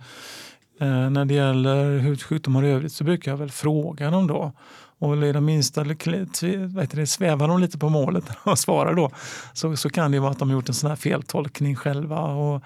Eh, 0.81 1.11
när 1.11 1.25
det 1.25 1.35
gäller 1.35 1.99
hudsjukdomar 1.99 2.65
i 2.65 2.69
övrigt 2.69 2.93
så 2.93 3.05
brukar 3.05 3.31
jag 3.31 3.39
väl 3.39 3.51
fråga 3.51 4.11
dem 4.11 4.27
då. 4.27 4.53
Och 4.99 5.27
är 5.27 5.33
de 5.33 5.45
minsta 5.45 5.85
vet 5.85 6.91
du, 6.91 7.07
svävar 7.07 7.49
de 7.49 7.61
lite 7.61 7.79
på 7.79 7.89
målet 7.89 8.29
när 8.29 8.37
de 8.45 8.57
svarar 8.57 8.95
då 8.95 9.11
så, 9.53 9.77
så 9.77 9.91
kan 9.91 10.11
det 10.11 10.21
vara 10.21 10.31
att 10.31 10.39
de 10.39 10.49
har 10.49 10.57
gjort 10.57 10.69
en 10.69 10.75
sån 10.75 10.91
här 10.91 10.97
feltolkning 10.97 11.77
själva 11.77 12.21
och 12.21 12.62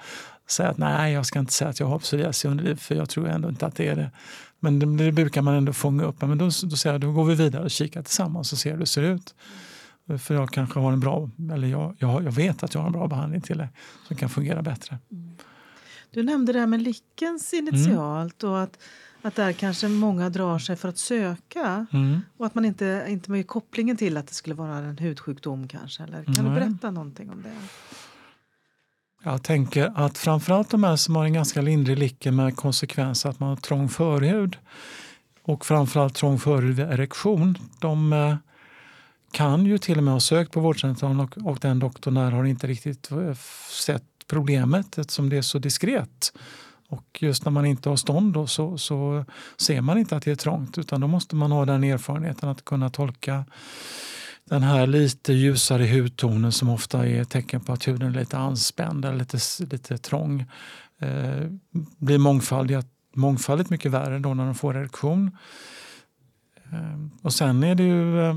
säger 0.48 0.70
att 0.70 0.78
nej, 0.78 1.12
jag 1.12 1.26
ska 1.26 1.38
inte 1.38 1.52
säga 1.52 1.70
att 1.70 1.80
jag 1.80 1.86
har 1.86 1.98
psoriasis 1.98 2.44
i 2.44 2.48
underlivet 2.48 2.82
för 2.82 2.94
jag 2.94 3.08
tror 3.08 3.28
ändå 3.28 3.48
inte 3.48 3.66
att 3.66 3.76
det 3.76 3.88
är 3.88 3.96
det. 3.96 4.10
Men 4.60 4.78
det, 4.78 5.04
det 5.04 5.12
brukar 5.12 5.42
man 5.42 5.54
ändå 5.54 5.72
fånga 5.72 6.04
upp. 6.04 6.22
Men 6.22 6.38
då, 6.38 6.44
då 6.44 6.50
säger 6.50 6.94
jag, 6.94 7.00
då 7.00 7.12
går 7.12 7.24
vi 7.24 7.34
vidare 7.34 7.64
och 7.64 7.70
kikar 7.70 8.02
tillsammans 8.02 8.52
och 8.52 8.58
ser 8.58 8.70
hur 8.70 8.78
det 8.78 8.86
ser 8.86 9.02
ut. 9.02 9.34
För 10.18 10.34
jag 10.34 10.50
kanske 10.50 10.80
har 10.80 10.92
en 10.92 11.00
bra, 11.00 11.30
eller 11.52 11.68
jag, 11.68 11.96
jag, 11.98 12.24
jag 12.24 12.32
vet 12.32 12.62
att 12.62 12.74
jag 12.74 12.80
har 12.80 12.86
en 12.86 12.92
bra 12.92 13.08
behandling 13.08 13.40
till 13.40 13.58
det 13.58 13.68
som 14.08 14.16
kan 14.16 14.28
fungera 14.28 14.62
bättre. 14.62 14.98
Mm. 15.12 15.36
Du 16.10 16.22
nämnde 16.22 16.52
det 16.52 16.58
här 16.58 16.66
med 16.66 16.82
Lickens 16.82 17.54
initialt 17.54 18.42
mm. 18.42 18.54
och 18.54 18.62
att, 18.62 18.78
att 19.22 19.34
där 19.34 19.52
kanske 19.52 19.88
många 19.88 20.30
drar 20.30 20.58
sig 20.58 20.76
för 20.76 20.88
att 20.88 20.98
söka 20.98 21.86
mm. 21.92 22.20
och 22.36 22.46
att 22.46 22.54
man 22.54 22.64
inte, 22.64 23.06
inte 23.08 23.30
med 23.30 23.46
kopplingen 23.46 23.96
till 23.96 24.16
att 24.16 24.26
det 24.26 24.34
skulle 24.34 24.54
vara 24.54 24.76
en 24.76 24.98
hudsjukdom 24.98 25.68
kanske. 25.68 26.02
Eller 26.02 26.24
kan 26.24 26.44
du 26.44 26.50
berätta 26.50 26.90
någonting 26.90 27.30
om 27.30 27.42
det? 27.42 27.52
Jag 29.22 29.42
tänker 29.42 29.92
att 29.94 30.18
framförallt 30.18 30.70
de 30.70 30.84
här 30.84 30.96
som 30.96 31.16
har 31.16 31.24
en 31.24 31.32
ganska 31.32 31.60
lindrig 31.60 31.98
licke 31.98 32.30
med 32.30 32.56
konsekvens 32.56 33.26
att 33.26 33.40
man 33.40 33.48
har 33.48 33.56
trång 33.56 33.88
förhud 33.88 34.56
och 35.42 35.66
framförallt 35.66 36.14
trång 36.14 36.38
förhud 36.38 36.76
vid 36.76 36.86
erektion. 36.86 37.58
De 37.78 38.12
eh, 38.12 38.36
kan 39.32 39.66
ju 39.66 39.78
till 39.78 39.98
och 39.98 40.04
med 40.04 40.12
ha 40.12 40.20
sökt 40.20 40.52
på 40.52 40.60
vårdcentralen 40.60 41.20
och, 41.20 41.38
och 41.38 41.58
den 41.60 41.78
doktorn 41.78 42.14
där 42.14 42.30
har 42.30 42.44
inte 42.44 42.66
riktigt 42.66 43.10
eh, 43.10 43.34
sett 43.70 44.04
problemet 44.30 44.98
eftersom 44.98 45.28
det 45.28 45.36
är 45.36 45.42
så 45.42 45.58
diskret. 45.58 46.32
Och 46.88 47.18
just 47.20 47.44
när 47.44 47.52
man 47.52 47.66
inte 47.66 47.88
har 47.88 47.96
stånd 47.96 48.32
då, 48.32 48.46
så, 48.46 48.78
så 48.78 49.24
ser 49.56 49.80
man 49.80 49.98
inte 49.98 50.16
att 50.16 50.22
det 50.22 50.30
är 50.30 50.36
trångt 50.36 50.78
utan 50.78 51.00
då 51.00 51.06
måste 51.06 51.36
man 51.36 51.52
ha 51.52 51.64
den 51.64 51.84
erfarenheten 51.84 52.48
att 52.48 52.64
kunna 52.64 52.90
tolka 52.90 53.44
den 54.44 54.62
här 54.62 54.86
lite 54.86 55.32
ljusare 55.32 55.86
hudtonen 55.86 56.52
som 56.52 56.68
ofta 56.68 57.06
är 57.06 57.22
ett 57.22 57.30
tecken 57.30 57.60
på 57.60 57.72
att 57.72 57.88
huden 57.88 58.14
är 58.14 58.20
lite 58.20 58.38
anspänd 58.38 59.04
eller 59.04 59.18
lite, 59.18 59.38
lite 59.70 59.98
trång 59.98 60.46
eh, 60.98 61.46
blir 61.98 62.18
mångfaldigt, 62.18 62.88
mångfaldigt 63.14 63.70
mycket 63.70 63.90
värre 63.90 64.18
då 64.18 64.34
när 64.34 64.44
de 64.44 64.54
får 64.54 64.76
erektion. 64.76 65.36
Eh, 66.72 67.06
och 67.22 67.32
sen 67.32 67.62
är 67.62 67.74
det 67.74 67.82
ju 67.82 68.20
eh, 68.20 68.36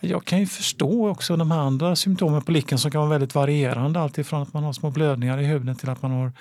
jag 0.00 0.24
kan 0.24 0.40
ju 0.40 0.46
förstå 0.46 1.08
också 1.08 1.36
de 1.36 1.50
här 1.50 1.58
andra 1.58 1.96
symptomen 1.96 2.42
på 2.42 2.52
licken 2.52 2.78
som 2.78 2.90
kan 2.90 3.00
vara 3.00 3.10
väldigt 3.10 3.34
varierande. 3.34 4.00
Alltifrån 4.00 4.42
att 4.42 4.52
man 4.52 4.64
har 4.64 4.72
små 4.72 4.90
blödningar 4.90 5.38
i 5.38 5.44
huden 5.44 5.76
till 5.76 5.88
att 5.90 6.02
man 6.02 6.10
har 6.10 6.32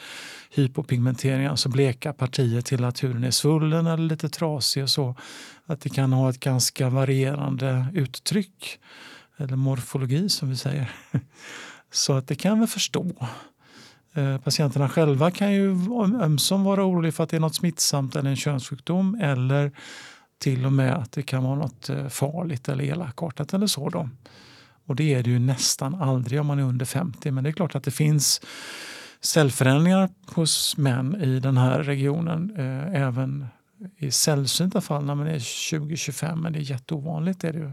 hypopigmentering, 0.49 1.45
alltså 1.45 1.69
bleka 1.69 2.13
partier 2.13 2.61
till 2.61 2.83
att 2.83 3.03
huden 3.03 3.23
är 3.23 3.31
svullen 3.31 3.87
eller 3.87 4.03
lite 4.03 4.29
trasig 4.29 4.83
och 4.83 4.89
så. 4.89 5.15
Att 5.65 5.81
det 5.81 5.89
kan 5.89 6.13
ha 6.13 6.29
ett 6.29 6.39
ganska 6.39 6.89
varierande 6.89 7.85
uttryck, 7.93 8.79
eller 9.37 9.55
morfologi 9.55 10.29
som 10.29 10.49
vi 10.49 10.55
säger. 10.55 10.91
Så 11.91 12.13
att 12.13 12.27
det 12.27 12.35
kan 12.35 12.59
vi 12.59 12.67
förstå. 12.67 13.27
Eh, 14.13 14.37
patienterna 14.37 14.89
själva 14.89 15.31
kan 15.31 15.53
ju 15.53 15.71
ömsom 16.21 16.63
vara 16.63 16.85
oroliga 16.85 17.11
för 17.11 17.23
att 17.23 17.29
det 17.29 17.35
är 17.35 17.41
något 17.41 17.55
smittsamt 17.55 18.15
eller 18.15 18.29
en 18.29 18.35
könssjukdom 18.35 19.19
eller 19.21 19.71
till 20.39 20.65
och 20.65 20.73
med 20.73 20.93
att 20.93 21.11
det 21.11 21.21
kan 21.21 21.43
vara 21.43 21.55
något 21.55 21.89
eh, 21.89 22.07
farligt 22.07 22.69
eller 22.69 22.83
elakartat 22.83 23.53
eller 23.53 23.67
så. 23.67 23.89
Då. 23.89 24.09
Och 24.85 24.95
det 24.95 25.13
är 25.13 25.23
det 25.23 25.29
ju 25.29 25.39
nästan 25.39 25.95
aldrig 25.95 26.39
om 26.39 26.47
man 26.47 26.59
är 26.59 26.63
under 26.63 26.85
50 26.85 27.31
men 27.31 27.43
det 27.43 27.49
är 27.49 27.51
klart 27.51 27.75
att 27.75 27.83
det 27.83 27.91
finns 27.91 28.41
cellförändringar 29.21 30.09
hos 30.25 30.77
män 30.77 31.21
i 31.21 31.39
den 31.39 31.57
här 31.57 31.83
regionen 31.83 32.53
eh, 32.57 33.01
även 33.01 33.47
i 33.97 34.11
sällsynta 34.11 34.81
fall 34.81 35.05
när 35.05 35.15
man 35.15 35.27
är 35.27 35.39
20-25 35.39 36.35
men 36.35 36.53
det 36.53 36.59
är 36.59 36.71
jätteovanligt. 36.71 37.43
Är 37.43 37.53
det 37.53 37.59
ju. 37.59 37.71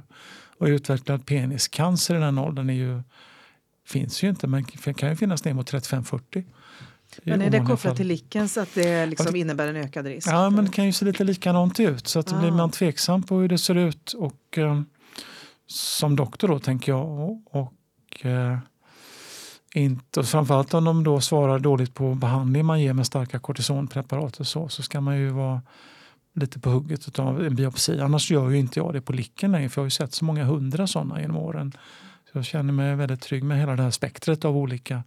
Och 0.58 0.66
utvecklad 0.66 1.26
peniscancer 1.26 2.14
i 2.16 2.18
den 2.18 2.38
åldern 2.38 2.70
är 2.70 2.74
ju, 2.74 3.02
finns 3.86 4.22
ju 4.22 4.28
inte 4.28 4.46
men 4.46 4.64
kan 4.64 5.08
ju 5.08 5.16
finnas 5.16 5.44
ner 5.44 5.54
mot 5.54 5.72
35-40. 5.72 6.44
Men 7.22 7.42
är 7.42 7.50
det 7.50 7.60
kopplat 7.60 7.96
till 7.96 8.06
Lickens 8.06 8.58
att 8.58 8.74
det 8.74 9.06
liksom 9.06 9.36
innebär 9.36 9.68
en 9.68 9.76
ökad 9.76 10.06
risk? 10.06 10.28
Ja, 10.28 10.50
men 10.50 10.64
det 10.64 10.70
kan 10.70 10.86
ju 10.86 10.92
se 10.92 11.04
lite 11.04 11.24
likadant 11.24 11.80
ut 11.80 12.08
så 12.08 12.18
att 12.18 12.32
ah. 12.32 12.40
blir 12.40 12.50
man 12.50 12.70
tveksam 12.70 13.22
på 13.22 13.38
hur 13.38 13.48
det 13.48 13.58
ser 13.58 13.74
ut 13.74 14.12
och 14.12 14.58
eh, 14.58 14.80
som 15.66 16.16
doktor 16.16 16.48
då 16.48 16.58
tänker 16.58 16.92
jag 16.92 17.06
och, 17.06 17.42
och 17.50 18.26
eh, 18.26 18.58
inte, 19.74 20.20
och 20.20 20.26
framförallt 20.26 20.74
om 20.74 20.84
de 20.84 21.04
då 21.04 21.20
svarar 21.20 21.58
dåligt 21.58 21.94
på 21.94 22.14
behandling 22.14 22.64
man 22.64 22.80
ger 22.80 22.92
med 22.92 23.06
starka 23.06 23.38
kortisonpreparat 23.38 24.40
och 24.40 24.46
så, 24.46 24.68
så 24.68 24.82
ska 24.82 25.00
man 25.00 25.18
ju 25.18 25.30
vara 25.30 25.62
lite 26.34 26.60
på 26.60 26.70
hugget 26.70 27.18
av 27.18 27.46
en 27.46 27.54
biopsi. 27.54 28.00
Annars 28.00 28.30
gör 28.30 28.50
ju 28.50 28.58
inte 28.58 28.78
jag 28.78 28.92
det 28.92 29.00
på 29.00 29.12
licken 29.12 29.52
längre 29.52 29.68
för 29.68 29.80
jag 29.80 29.82
har 29.82 29.86
ju 29.86 29.90
sett 29.90 30.14
så 30.14 30.24
många 30.24 30.44
hundra 30.44 30.86
sådana 30.86 31.20
genom 31.20 31.36
åren. 31.36 31.72
Så 32.32 32.38
jag 32.38 32.44
känner 32.44 32.72
mig 32.72 32.96
väldigt 32.96 33.20
trygg 33.20 33.44
med 33.44 33.58
hela 33.58 33.76
det 33.76 33.82
här 33.82 33.90
spektret 33.90 34.44
av 34.44 34.56
olika 34.56 35.02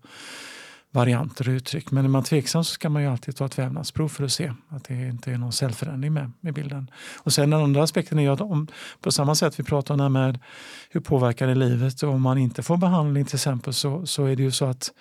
varianter 0.91 1.49
och 1.49 1.53
uttryck. 1.53 1.91
Men 1.91 2.05
är 2.05 2.09
man 2.09 2.23
tveksam 2.23 2.63
så 2.63 2.73
ska 2.73 2.89
man 2.89 3.01
ju 3.01 3.07
alltid 3.07 3.35
ta 3.35 3.45
ett 3.45 3.59
vävnadsprov 3.59 4.09
för 4.09 4.23
att 4.23 4.31
se 4.31 4.53
att 4.69 4.83
det 4.83 5.07
inte 5.07 5.31
är 5.31 5.37
någon 5.37 5.51
cellförändring 5.51 6.13
med 6.13 6.31
i 6.41 6.51
bilden. 6.51 6.91
Och 7.17 7.33
sen 7.33 7.49
den 7.49 7.61
andra 7.61 7.83
aspekten 7.83 8.19
är 8.19 8.29
att 8.29 8.41
om, 8.41 8.67
på 9.01 9.11
samma 9.11 9.35
sätt 9.35 9.59
vi 9.59 9.63
pratar 9.63 9.93
om 9.93 9.97
det 9.97 10.03
här 10.03 10.09
med 10.09 10.39
hur 10.89 11.01
påverkar 11.01 11.47
det 11.47 11.55
livet 11.55 12.03
och 12.03 12.13
om 12.13 12.21
man 12.21 12.37
inte 12.37 12.63
får 12.63 12.77
behandling 12.77 13.25
till 13.25 13.35
exempel 13.35 13.73
så, 13.73 14.05
så 14.05 14.25
är 14.25 14.35
det 14.35 14.43
ju 14.43 14.51
så 14.51 14.65
att 14.65 14.91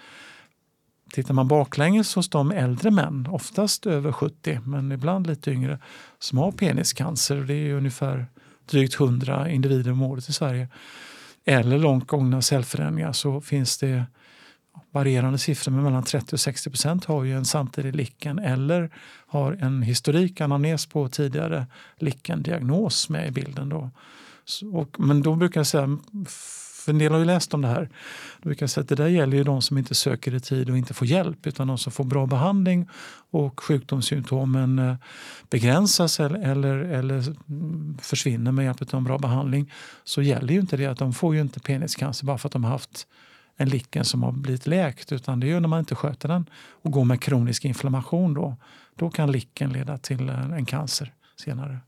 Tittar 1.12 1.34
man 1.34 1.48
baklänges 1.48 2.14
hos 2.14 2.28
de 2.28 2.50
äldre 2.50 2.90
män, 2.90 3.26
oftast 3.30 3.86
över 3.86 4.12
70 4.12 4.60
men 4.64 4.92
ibland 4.92 5.26
lite 5.26 5.50
yngre, 5.50 5.78
som 6.18 6.38
har 6.38 6.52
peniscancer, 6.52 7.36
och 7.36 7.46
det 7.46 7.54
är 7.54 7.74
ungefär 7.74 8.26
drygt 8.70 9.00
100 9.00 9.50
individer 9.50 9.92
om 9.92 10.02
året 10.02 10.28
i 10.28 10.32
Sverige, 10.32 10.68
eller 11.44 11.78
långt 11.78 12.06
gångna 12.06 12.42
cellförändringar 12.42 13.12
så 13.12 13.40
finns 13.40 13.78
det 13.78 14.04
varierande 14.90 15.38
siffror, 15.38 15.72
men 15.72 15.84
mellan 15.84 16.02
30 16.02 16.34
och 16.34 16.40
60 16.40 16.70
procent 16.70 17.04
har 17.04 17.24
ju 17.24 17.36
en 17.36 17.44
samtidig 17.44 17.96
licken 17.96 18.38
eller 18.38 18.90
har 19.26 19.52
en 19.52 19.82
historik, 19.82 20.40
anamnes 20.40 20.86
på 20.86 21.08
tidigare 21.08 21.66
lickendiagnos 21.98 23.08
med 23.08 23.28
i 23.28 23.30
bilden. 23.30 23.68
Då. 23.68 23.90
Så, 24.44 24.76
och, 24.76 25.00
men 25.00 25.22
då 25.22 25.34
brukar 25.34 25.60
jag 25.60 25.66
säga, 25.66 25.98
för 26.88 26.92
en 26.92 26.98
del 26.98 27.12
har 27.12 27.18
ju 27.18 27.24
läst 27.24 27.54
om 27.54 27.62
det 27.62 27.68
här, 27.68 27.88
då 28.42 28.48
brukar 28.48 28.62
jag 28.62 28.70
säga 28.70 28.82
att 28.82 28.88
det 28.88 28.94
där 28.94 29.08
gäller 29.08 29.36
ju 29.36 29.44
de 29.44 29.62
som 29.62 29.78
inte 29.78 29.94
söker 29.94 30.34
i 30.34 30.40
tid 30.40 30.70
och 30.70 30.78
inte 30.78 30.94
får 30.94 31.06
hjälp 31.06 31.46
utan 31.46 31.68
de 31.68 31.78
som 31.78 31.92
får 31.92 32.04
bra 32.04 32.26
behandling 32.26 32.88
och 33.30 33.60
sjukdomssymptomen 33.60 34.78
eh, 34.78 34.94
begränsas 35.50 36.20
eller, 36.20 36.50
eller, 36.50 36.76
eller 36.76 37.24
försvinner 38.02 38.52
med 38.52 38.64
hjälp 38.64 38.82
av 38.82 38.98
en 38.98 39.04
bra 39.04 39.18
behandling 39.18 39.72
så 40.04 40.22
gäller 40.22 40.54
ju 40.54 40.60
inte 40.60 40.76
det 40.76 40.86
att 40.86 40.98
de 40.98 41.12
får 41.12 41.34
ju 41.34 41.40
inte 41.40 41.60
peniscancer 41.60 42.26
bara 42.26 42.38
för 42.38 42.48
att 42.48 42.52
de 42.52 42.64
har 42.64 42.70
haft 42.70 43.06
en 43.60 43.68
licken 43.68 44.04
som 44.04 44.22
har 44.22 44.32
blivit 44.32 44.66
läkt 44.66 45.12
utan 45.12 45.40
det 45.40 45.46
är 45.46 45.48
ju 45.48 45.60
när 45.60 45.68
man 45.68 45.78
inte 45.78 45.94
sköter 45.94 46.28
den 46.28 46.50
och 46.56 46.90
går 46.92 47.04
med 47.04 47.20
kronisk 47.20 47.64
inflammation. 47.64 48.34
Då, 48.34 48.56
då 48.94 49.10
kan 49.10 49.32
licken 49.32 49.72
leda 49.72 49.98
till 49.98 50.28
en 50.28 50.66
cancer 50.66 51.12
senare. 51.36 51.78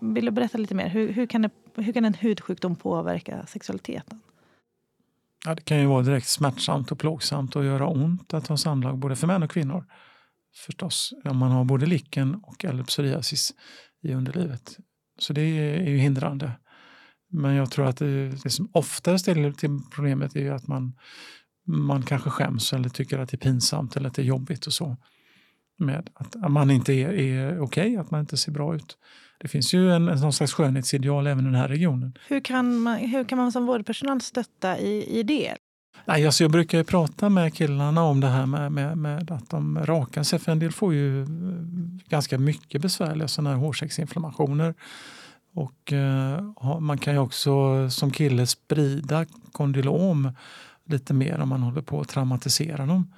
Vill 0.00 0.24
du 0.24 0.30
berätta 0.30 0.58
lite 0.58 0.74
mer? 0.74 0.88
Hur, 0.88 1.12
hur, 1.12 1.26
kan 1.26 1.42
det, 1.42 1.50
hur 1.74 1.92
kan 1.92 2.04
en 2.04 2.14
hudsjukdom 2.14 2.76
påverka 2.76 3.46
sexualiteten? 3.46 4.20
Ja, 5.44 5.54
det 5.54 5.62
kan 5.62 5.80
ju 5.80 5.86
vara 5.86 6.02
direkt 6.02 6.28
smärtsamt 6.28 6.92
och 6.92 6.98
plågsamt 6.98 7.56
och 7.56 7.64
göra 7.64 7.86
ont 7.86 8.34
att 8.34 8.46
ha 8.46 8.56
samlag 8.56 8.98
både 8.98 9.16
för 9.16 9.26
män 9.26 9.42
och 9.42 9.50
kvinnor. 9.50 9.84
Förstås, 10.66 11.12
om 11.24 11.36
man 11.36 11.50
har 11.50 11.64
både 11.64 11.86
licken 11.86 12.34
och 12.34 12.64
eller 12.64 12.84
psoriasis 12.84 13.52
i 14.02 14.12
underlivet. 14.12 14.76
Så 15.18 15.32
det 15.32 15.40
är 15.40 15.88
ju 15.88 15.98
hindrande. 15.98 16.52
Men 17.30 17.54
jag 17.54 17.70
tror 17.70 17.86
att 17.86 17.96
det, 17.96 18.28
det 18.42 18.50
som 18.50 18.70
oftare 18.72 19.18
ställer 19.18 19.52
till 19.52 19.78
problemet 19.94 20.36
är 20.36 20.52
att 20.52 20.66
man, 20.66 20.96
man 21.66 22.02
kanske 22.02 22.30
skäms 22.30 22.72
eller 22.72 22.88
tycker 22.88 23.18
att 23.18 23.28
det 23.28 23.36
är 23.36 23.50
pinsamt 23.50 23.96
eller 23.96 24.08
att 24.08 24.14
det 24.14 24.22
är 24.22 24.26
jobbigt 24.26 24.66
och 24.66 24.72
så. 24.72 24.96
Med 25.80 26.10
att 26.14 26.50
man 26.50 26.70
inte 26.70 26.92
är, 26.92 27.12
är 27.12 27.60
okej, 27.60 27.60
okay, 27.60 27.96
att 27.96 28.10
man 28.10 28.20
inte 28.20 28.36
ser 28.36 28.52
bra 28.52 28.74
ut. 28.74 28.96
Det 29.38 29.48
finns 29.48 29.74
ju 29.74 29.92
en, 29.92 30.08
en 30.08 30.32
slags 30.32 30.52
skönhetsideal 30.52 31.26
även 31.26 31.44
i 31.44 31.46
den 31.46 31.54
här 31.54 31.68
regionen. 31.68 32.18
Hur 32.28 32.40
kan 32.40 32.78
man, 32.78 32.98
hur 32.98 33.24
kan 33.24 33.38
man 33.38 33.52
som 33.52 33.66
vårdpersonal 33.66 34.20
stötta 34.20 34.78
i, 34.78 35.18
i 35.18 35.22
det? 35.22 35.56
Nej, 36.04 36.26
alltså 36.26 36.44
jag 36.44 36.50
brukar 36.50 36.84
prata 36.84 37.28
med 37.28 37.54
killarna 37.54 38.02
om 38.02 38.20
det 38.20 38.26
här 38.26 38.46
med, 38.46 38.72
med, 38.72 38.98
med, 38.98 39.30
att 39.30 39.50
de 39.50 39.78
rakar 39.78 40.22
sig. 40.22 40.38
För 40.38 40.52
en 40.52 40.58
del 40.58 40.72
får 40.72 40.94
ju 40.94 41.22
eh, 41.22 41.28
ganska 42.08 42.38
mycket 42.38 42.82
besvärliga 42.82 43.28
sådana 43.28 43.50
här 43.50 43.56
hårsäcksinflammationer. 43.56 44.74
Och 45.54 45.92
eh, 45.92 46.78
man 46.80 46.98
kan 46.98 47.12
ju 47.12 47.18
också 47.18 47.50
som 47.90 48.10
kille 48.10 48.46
sprida 48.46 49.26
kondylom 49.52 50.32
lite 50.84 51.14
mer 51.14 51.38
om 51.38 51.48
man 51.48 51.62
håller 51.62 51.82
på 51.82 52.00
att 52.00 52.08
traumatisera 52.08 52.86
dem 52.86 53.12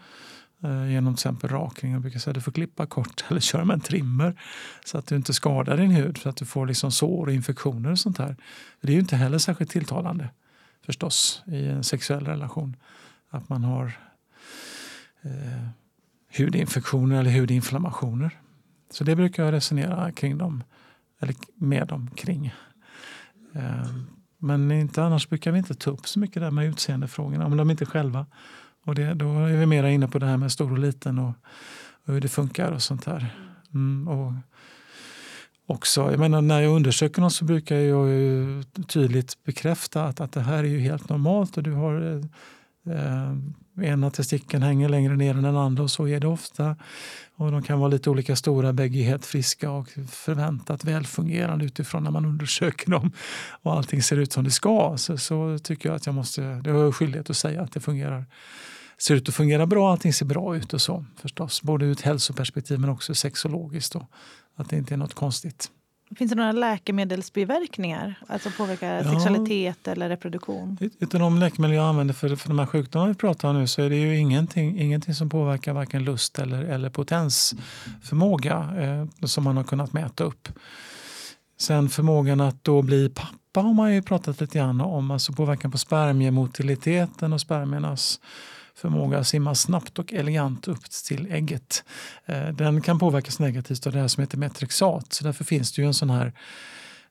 Eh, 0.64 0.90
genom 0.90 1.14
till 1.14 1.18
exempel 1.18 1.50
rakning. 1.50 1.92
Jag 1.92 2.00
brukar 2.00 2.18
säga 2.18 2.30
att 2.30 2.34
du 2.34 2.40
får 2.40 2.52
klippa 2.52 2.86
kort 2.86 3.24
eller 3.28 3.40
köra 3.40 3.64
med 3.64 3.74
en 3.74 3.80
trimmer 3.80 4.40
så 4.84 4.98
att 4.98 5.06
du 5.06 5.16
inte 5.16 5.32
skadar 5.32 5.76
din 5.76 5.90
hud 5.90 6.18
för 6.18 6.30
att 6.30 6.36
du 6.36 6.44
får 6.44 6.66
liksom 6.66 6.92
sår 6.92 7.26
och 7.26 7.32
infektioner 7.32 7.90
och 7.90 7.98
sånt 7.98 8.18
här. 8.18 8.36
Det 8.80 8.88
är 8.88 8.92
ju 8.92 9.00
inte 9.00 9.16
heller 9.16 9.38
särskilt 9.38 9.70
tilltalande 9.70 10.28
förstås 10.86 11.42
i 11.46 11.66
en 11.66 11.84
sexuell 11.84 12.26
relation 12.26 12.76
att 13.30 13.48
man 13.48 13.64
har 13.64 13.92
eh, 15.22 15.68
hudinfektioner 16.38 17.20
eller 17.20 17.40
hudinflammationer. 17.40 18.38
Så 18.90 19.04
det 19.04 19.16
brukar 19.16 19.44
jag 19.44 19.52
resonera 19.52 20.12
kring 20.12 20.38
dem, 20.38 20.64
eller 21.20 21.34
med 21.54 21.86
dem 21.86 22.10
kring. 22.16 22.54
Eh, 23.54 23.86
men 24.38 24.70
inte 24.70 25.02
annars 25.02 25.28
brukar 25.28 25.52
vi 25.52 25.58
inte 25.58 25.74
ta 25.74 25.90
upp 25.90 26.08
så 26.08 26.18
mycket 26.18 26.42
där 26.42 26.50
med 26.50 26.66
utseendefrågorna, 26.66 27.46
om 27.46 27.56
de 27.56 27.70
inte 27.70 27.86
själva. 27.86 28.26
Och 28.84 28.94
det, 28.94 29.14
då 29.14 29.38
är 29.38 29.56
vi 29.56 29.66
mera 29.66 29.90
inne 29.90 30.08
på 30.08 30.18
det 30.18 30.26
här 30.26 30.36
med 30.36 30.52
stor 30.52 30.72
och 30.72 30.78
liten 30.78 31.18
och, 31.18 31.34
och 32.04 32.14
hur 32.14 32.20
det 32.20 32.28
funkar 32.28 32.72
och 32.72 32.82
sånt 32.82 33.04
där. 33.04 33.34
Mm, 33.74 34.08
och 34.08 34.32
också, 35.66 36.10
jag 36.10 36.20
menar, 36.20 36.42
när 36.42 36.60
jag 36.60 36.76
undersöker 36.76 37.20
någon 37.20 37.30
så 37.30 37.44
brukar 37.44 37.76
jag 37.76 38.08
ju 38.08 38.62
tydligt 38.88 39.44
bekräfta 39.44 40.04
att, 40.04 40.20
att 40.20 40.32
det 40.32 40.40
här 40.40 40.58
är 40.58 40.68
ju 40.68 40.78
helt 40.78 41.08
normalt 41.08 41.56
och 41.56 41.62
du 41.62 41.72
har 41.72 42.22
eh, 42.86 42.96
eh 42.96 43.36
ena 43.80 44.10
testikeln 44.10 44.62
hänger 44.62 44.88
längre 44.88 45.16
ner 45.16 45.34
än 45.34 45.42
den 45.42 45.56
andra 45.56 45.82
och 45.82 45.90
så 45.90 46.08
är 46.08 46.20
det 46.20 46.26
ofta. 46.26 46.76
Och 47.36 47.52
de 47.52 47.62
kan 47.62 47.78
vara 47.78 47.88
lite 47.88 48.10
olika 48.10 48.36
stora, 48.36 48.72
bägge 48.72 49.02
helt 49.02 49.26
friska 49.26 49.70
och 49.70 49.88
förväntat 50.10 50.84
välfungerande 50.84 51.64
utifrån 51.64 52.04
när 52.04 52.10
man 52.10 52.24
undersöker 52.24 52.90
dem 52.90 53.12
och 53.62 53.72
allting 53.72 54.02
ser 54.02 54.16
ut 54.16 54.32
som 54.32 54.44
det 54.44 54.50
ska. 54.50 54.94
Så, 54.98 55.18
så 55.18 55.58
tycker 55.58 55.88
jag 55.88 55.96
att 55.96 56.06
jag 56.06 56.14
måste, 56.14 56.42
det 56.42 56.70
har 56.70 56.84
jag 56.84 56.94
skyldighet 56.94 57.30
att 57.30 57.36
säga 57.36 57.62
att 57.62 57.72
det 57.72 57.80
fungerar 57.80 58.24
ser 58.98 59.14
ut 59.14 59.28
att 59.28 59.34
fungera 59.34 59.66
bra, 59.66 59.92
allting 59.92 60.12
ser 60.12 60.26
bra 60.26 60.56
ut 60.56 60.74
och 60.74 60.80
så 60.80 61.04
förstås. 61.16 61.62
Både 61.62 61.84
ur 61.84 61.92
ett 61.92 62.00
hälsoperspektiv 62.00 62.80
men 62.80 62.90
också 62.90 63.14
sexologiskt. 63.14 63.92
Då, 63.92 64.06
att 64.56 64.70
det 64.70 64.76
inte 64.76 64.94
är 64.94 64.98
något 64.98 65.14
konstigt. 65.14 65.70
Finns 66.16 66.30
det 66.30 66.36
några 66.36 66.52
läkemedelsbiverkningar? 66.52 68.14
Alltså 68.26 68.50
påverkar 68.50 68.94
ja. 68.94 69.12
sexualitet 69.12 69.88
eller 69.88 70.08
reproduktion? 70.08 70.78
Utav 70.98 71.20
de 71.20 71.38
läkemedel 71.38 71.76
jag 71.76 71.84
använder 71.84 72.14
för, 72.14 72.36
för 72.36 72.48
de 72.48 72.58
här 72.58 72.66
sjukdomarna 72.66 73.08
vi 73.08 73.14
pratar 73.14 73.48
om 73.48 73.60
nu 73.60 73.66
så 73.66 73.82
är 73.82 73.90
det 73.90 73.96
ju 73.96 74.18
ingenting, 74.18 74.80
ingenting 74.80 75.14
som 75.14 75.30
påverkar 75.30 75.72
varken 75.72 76.04
lust 76.04 76.38
eller, 76.38 76.64
eller 76.64 76.90
potensförmåga 76.90 78.68
eh, 78.78 79.26
som 79.26 79.44
man 79.44 79.56
har 79.56 79.64
kunnat 79.64 79.92
mäta 79.92 80.24
upp. 80.24 80.48
Sen 81.60 81.88
förmågan 81.88 82.40
att 82.40 82.64
då 82.64 82.82
bli 82.82 83.08
pappa 83.08 83.60
har 83.60 83.74
man 83.74 83.94
ju 83.94 84.02
pratat 84.02 84.40
lite 84.40 84.58
grann 84.58 84.80
om, 84.80 85.10
alltså 85.10 85.32
påverkan 85.32 85.70
på 85.70 85.78
spermiemotiliteten 85.78 87.32
och 87.32 87.40
spermiernas 87.40 88.20
förmåga 88.74 89.18
att 89.18 89.26
simma 89.26 89.54
snabbt 89.54 89.98
och 89.98 90.12
elegant 90.12 90.68
upp 90.68 90.90
till 91.08 91.32
ägget. 91.32 91.84
Eh, 92.26 92.48
den 92.48 92.80
kan 92.80 92.98
påverkas 92.98 93.38
negativt 93.38 93.86
av 93.86 93.92
det 93.92 94.00
här 94.00 94.08
som 94.08 94.20
heter 94.20 94.38
metrexat. 94.38 95.12
Så 95.12 95.24
därför 95.24 95.44
finns 95.44 95.72
det 95.72 95.82
ju 95.82 95.86
en 95.86 95.94
sån 95.94 96.10
här 96.10 96.32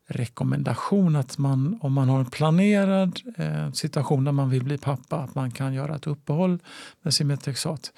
rekommendation 0.07 1.15
att 1.15 1.37
man 1.37 1.79
om 1.81 1.93
man 1.93 2.09
har 2.09 2.19
en 2.19 2.25
planerad 2.25 3.19
eh, 3.37 3.71
situation 3.71 4.23
där 4.23 4.31
man 4.31 4.49
vill 4.49 4.63
bli 4.63 4.77
pappa 4.77 5.17
att 5.17 5.35
man 5.35 5.51
kan 5.51 5.73
göra 5.73 5.95
ett 5.95 6.07
uppehåll 6.07 6.59
med 7.01 7.13
sin 7.13 7.27
metrexat. 7.27 7.91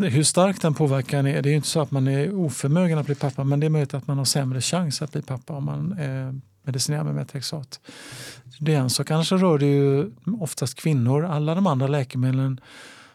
Hur 0.00 0.22
stark 0.22 0.62
den 0.62 0.74
påverkan 0.74 1.26
är, 1.26 1.42
det 1.42 1.50
är 1.50 1.54
inte 1.54 1.68
så 1.68 1.80
att 1.80 1.90
man 1.90 2.08
är 2.08 2.34
oförmögen 2.34 2.98
att 2.98 3.06
bli 3.06 3.14
pappa 3.14 3.44
men 3.44 3.60
det 3.60 3.66
är 3.66 3.70
möjligt 3.70 3.94
att 3.94 4.06
man 4.06 4.18
har 4.18 4.24
sämre 4.24 4.60
chans 4.60 5.02
att 5.02 5.12
bli 5.12 5.22
pappa 5.22 5.52
om 5.52 5.64
man 5.64 5.98
eh, 5.98 6.32
medicinera 6.68 7.04
med 7.04 7.14
metrexat. 7.14 7.80
Det 8.60 8.74
är 8.74 8.78
en 8.78 8.90
sak. 8.90 9.10
Annars 9.10 9.32
rör 9.32 9.58
det 9.58 9.66
ju 9.66 10.10
oftast 10.40 10.74
kvinnor. 10.74 11.24
Alla 11.24 11.54
de 11.54 11.66
andra 11.66 11.86
läkemedlen 11.86 12.60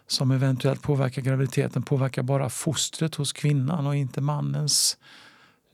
som 0.07 0.31
eventuellt 0.31 0.81
påverkar 0.81 1.21
graviditeten 1.21 1.83
påverkar 1.83 2.23
bara 2.23 2.49
fostret 2.49 3.15
hos 3.15 3.33
kvinnan 3.33 3.87
och 3.87 3.95
inte 3.95 4.21
mannens 4.21 4.97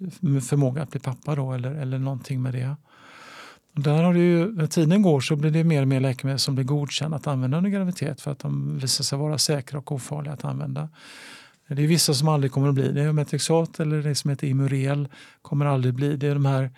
eh, 0.01 0.41
förmåga 0.41 0.83
att 0.83 0.91
bli 0.91 0.99
pappa 0.99 1.35
då, 1.35 1.53
eller, 1.53 1.71
eller 1.71 1.99
någonting 1.99 2.41
med 2.41 2.53
det. 2.53 2.75
där 3.73 4.03
har 4.03 4.13
det 4.13 4.19
ju, 4.19 4.51
när 4.51 4.67
tiden 4.67 5.01
går 5.01 5.19
så 5.19 5.35
blir 5.35 5.51
det 5.51 5.63
mer 5.63 5.81
och 5.81 5.87
mer 5.87 5.99
läkemedel 5.99 6.39
som 6.39 6.55
blir 6.55 6.65
godkända 6.65 7.17
att 7.17 7.27
använda 7.27 7.57
under 7.57 7.69
graviditet 7.69 8.21
för 8.21 8.31
att 8.31 8.39
de 8.39 8.77
visar 8.77 9.03
sig 9.03 9.17
vara 9.17 9.37
säkra 9.37 9.79
och 9.79 9.91
ofarliga 9.91 10.33
att 10.33 10.45
använda. 10.45 10.89
Det 11.67 11.83
är 11.83 11.87
vissa 11.87 12.13
som 12.13 12.27
aldrig 12.27 12.51
kommer 12.51 12.67
att 12.67 12.75
bli 12.75 12.91
det. 12.91 13.13
Metrexat 13.13 13.79
eller 13.79 14.03
det 14.03 14.15
som 14.15 14.29
heter 14.29 14.47
Imurel 14.47 15.07
kommer 15.41 15.65
aldrig 15.65 15.93
bli 15.93 16.17
det. 16.17 16.27
Är 16.27 16.33
de 16.33 16.45
här 16.45 16.71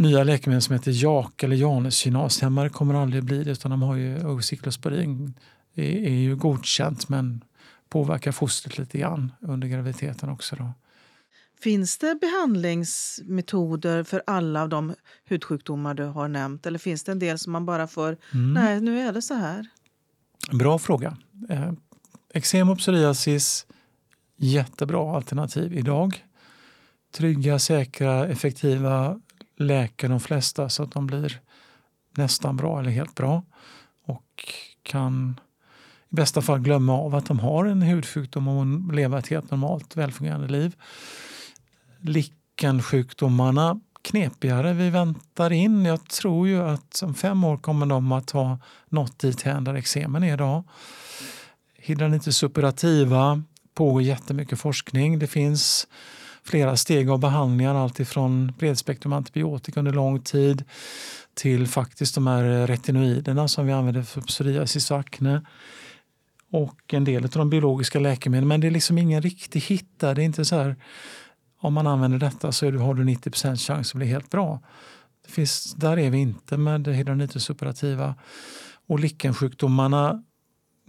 nya 0.00 0.24
läkemedel 0.24 0.62
som 0.62 0.72
heter 0.72 0.92
JAK 1.04 1.42
eller 1.42 1.56
Janus 1.56 1.94
kinashämmare 1.94 2.68
kommer 2.68 2.94
aldrig 2.94 3.24
bli 3.24 3.44
det 3.44 3.50
utan 3.50 3.70
de 3.70 3.82
har 3.82 3.96
ju 3.96 4.26
Ociclosporin 4.26 5.34
är, 5.74 5.84
är 5.84 6.14
ju 6.14 6.36
godkänt 6.36 7.08
men 7.08 7.44
påverkar 7.88 8.32
fostret 8.32 8.78
lite 8.78 8.98
grann 8.98 9.32
under 9.40 9.68
graviditeten 9.68 10.28
också. 10.28 10.56
Då. 10.56 10.72
Finns 11.60 11.98
det 11.98 12.18
behandlingsmetoder 12.20 14.04
för 14.04 14.22
alla 14.26 14.62
av 14.62 14.68
de 14.68 14.94
hudsjukdomar 15.24 15.94
du 15.94 16.04
har 16.04 16.28
nämnt 16.28 16.66
eller 16.66 16.78
finns 16.78 17.04
det 17.04 17.12
en 17.12 17.18
del 17.18 17.38
som 17.38 17.52
man 17.52 17.66
bara 17.66 17.86
får, 17.86 18.16
mm. 18.34 18.54
nej 18.54 18.80
nu 18.80 19.00
är 19.00 19.12
det 19.12 19.22
så 19.22 19.34
här? 19.34 19.66
Bra 20.52 20.78
fråga. 20.78 21.16
Eh, 21.48 21.72
eksem 22.34 22.70
och 22.70 22.78
psoriasis, 22.78 23.66
jättebra 24.36 25.16
alternativ 25.16 25.78
idag. 25.78 26.24
Trygga, 27.12 27.58
säkra, 27.58 28.28
effektiva 28.28 29.20
läker 29.60 30.08
de 30.08 30.20
flesta 30.20 30.68
så 30.68 30.82
att 30.82 30.92
de 30.92 31.06
blir 31.06 31.40
nästan 32.16 32.56
bra 32.56 32.80
eller 32.80 32.90
helt 32.90 33.14
bra 33.14 33.42
och 34.06 34.54
kan 34.82 35.40
i 36.08 36.14
bästa 36.14 36.42
fall 36.42 36.58
glömma 36.58 36.92
av 36.92 37.14
att 37.14 37.26
de 37.26 37.38
har 37.38 37.64
en 37.64 37.82
hudsjukdom 37.82 38.48
och 38.48 38.94
leva 38.94 39.18
ett 39.18 39.28
helt 39.28 39.50
normalt 39.50 39.96
välfungerande 39.96 40.48
liv. 40.48 40.76
Lickensjukdomarna 42.00 43.80
knepigare. 44.02 44.72
Vi 44.72 44.90
väntar 44.90 45.52
in. 45.52 45.84
Jag 45.84 46.08
tror 46.08 46.48
ju 46.48 46.62
att 46.62 47.02
om 47.02 47.14
fem 47.14 47.44
år 47.44 47.56
kommer 47.56 47.86
de 47.86 48.12
att 48.12 48.30
ha 48.30 48.58
nått 48.88 49.18
dit 49.18 49.44
där 49.44 49.76
eksemen 49.76 50.22
är 50.22 50.34
idag. 50.34 50.64
Hidranitis 51.74 52.36
suppurativa 52.36 53.42
pågår 53.74 54.02
jättemycket 54.02 54.60
forskning. 54.60 55.18
Det 55.18 55.26
finns 55.26 55.86
flera 56.50 56.76
steg 56.76 57.10
av 57.10 57.18
behandlingar, 57.18 57.74
alltifrån 57.74 58.52
bredspektrum 58.58 59.12
antibiotika 59.12 59.80
under 59.80 59.92
lång 59.92 60.20
tid 60.20 60.64
till 61.34 61.66
faktiskt 61.66 62.14
de 62.14 62.26
här 62.26 62.66
retinoiderna 62.66 63.48
som 63.48 63.66
vi 63.66 63.72
använder 63.72 64.02
för 64.02 64.20
psoriasis 64.20 64.90
och 64.90 64.98
akne 64.98 65.42
och 66.52 66.94
en 66.94 67.04
del 67.04 67.24
av 67.24 67.30
de 67.30 67.50
biologiska 67.50 67.98
läkemedlen. 68.00 68.48
Men 68.48 68.60
det 68.60 68.66
är 68.66 68.70
liksom 68.70 68.98
ingen 68.98 69.22
riktig 69.22 69.60
hit 69.60 69.88
där. 69.96 70.14
Det 70.14 70.22
är 70.22 70.24
inte 70.24 70.44
så 70.44 70.56
här, 70.56 70.76
om 71.60 71.74
man 71.74 71.86
använder 71.86 72.18
detta 72.18 72.52
så 72.52 72.70
har 72.70 72.94
du 72.94 73.04
90% 73.04 73.56
chans 73.56 73.90
att 73.90 73.94
bli 73.94 74.06
helt 74.06 74.30
bra. 74.30 74.60
Det 75.26 75.32
finns, 75.32 75.74
där 75.74 75.98
är 75.98 76.10
vi 76.10 76.18
inte 76.18 76.56
med 76.56 76.88
hydronitis 76.88 77.50
operativa. 77.50 78.14
Och 78.88 79.00
lickensjukdomarna 79.00 80.22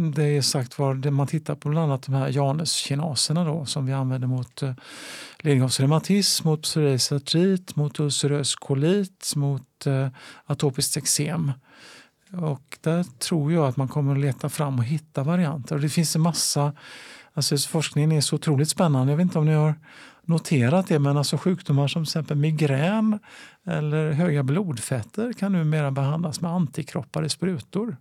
det 0.02 0.24
är 0.24 0.42
sagt 0.42 0.80
var, 0.80 1.12
man 1.12 1.28
tittar 1.28 1.56
på 1.56 1.70
bland 1.70 1.92
annat 1.92 2.04
de 2.04 2.16
här 2.16 2.30
Januskinaserna 2.30 3.46
då, 3.46 3.66
som 3.66 3.86
vi 3.86 3.94
använder 3.94 4.28
mot 4.28 4.62
eh, 4.62 4.74
ledgångsreumatism, 5.40 6.48
mot 6.48 6.62
psoriasis 6.62 7.12
artrit, 7.12 7.76
mot 7.76 8.00
ulcerös 8.00 8.56
kolit, 8.56 9.34
mot 9.36 9.86
eh, 9.88 10.08
atopiskt 10.46 10.98
eksem. 10.98 11.52
Och 12.32 12.78
där 12.82 13.04
tror 13.04 13.54
jag 13.54 13.68
att 13.68 13.78
man 13.78 13.88
kommer 13.88 14.16
att 14.16 14.22
leta 14.22 14.50
fram 14.50 14.80
och 14.80 14.86
hitta 14.86 15.24
varianter. 15.24 15.76
Och 15.76 15.82
det 15.82 15.90
finns 15.90 16.16
en 16.16 16.22
massa, 16.22 16.74
alltså 17.34 17.58
forskningen 17.58 18.12
är 18.12 18.22
så 18.22 18.36
otroligt 18.36 18.70
spännande. 18.70 19.12
Jag 19.12 19.18
vet 19.18 19.24
inte 19.24 19.40
om 19.40 19.46
ni 19.46 19.54
har 19.54 19.76
noterat 20.22 20.88
det, 20.88 21.00
men 21.00 21.18
alltså 21.18 21.38
sjukdomar 21.38 21.88
som 21.88 22.04
till 22.04 22.10
exempel 22.10 22.38
migrän 22.38 23.20
eller 23.66 24.12
höga 24.12 24.44
blodfetter 24.44 25.34
kan 25.34 25.52
numera 25.52 25.92
behandlas 25.92 26.42
med 26.42 26.52
antikroppar 26.52 27.26
i 27.26 27.30
sprutor. 27.30 27.98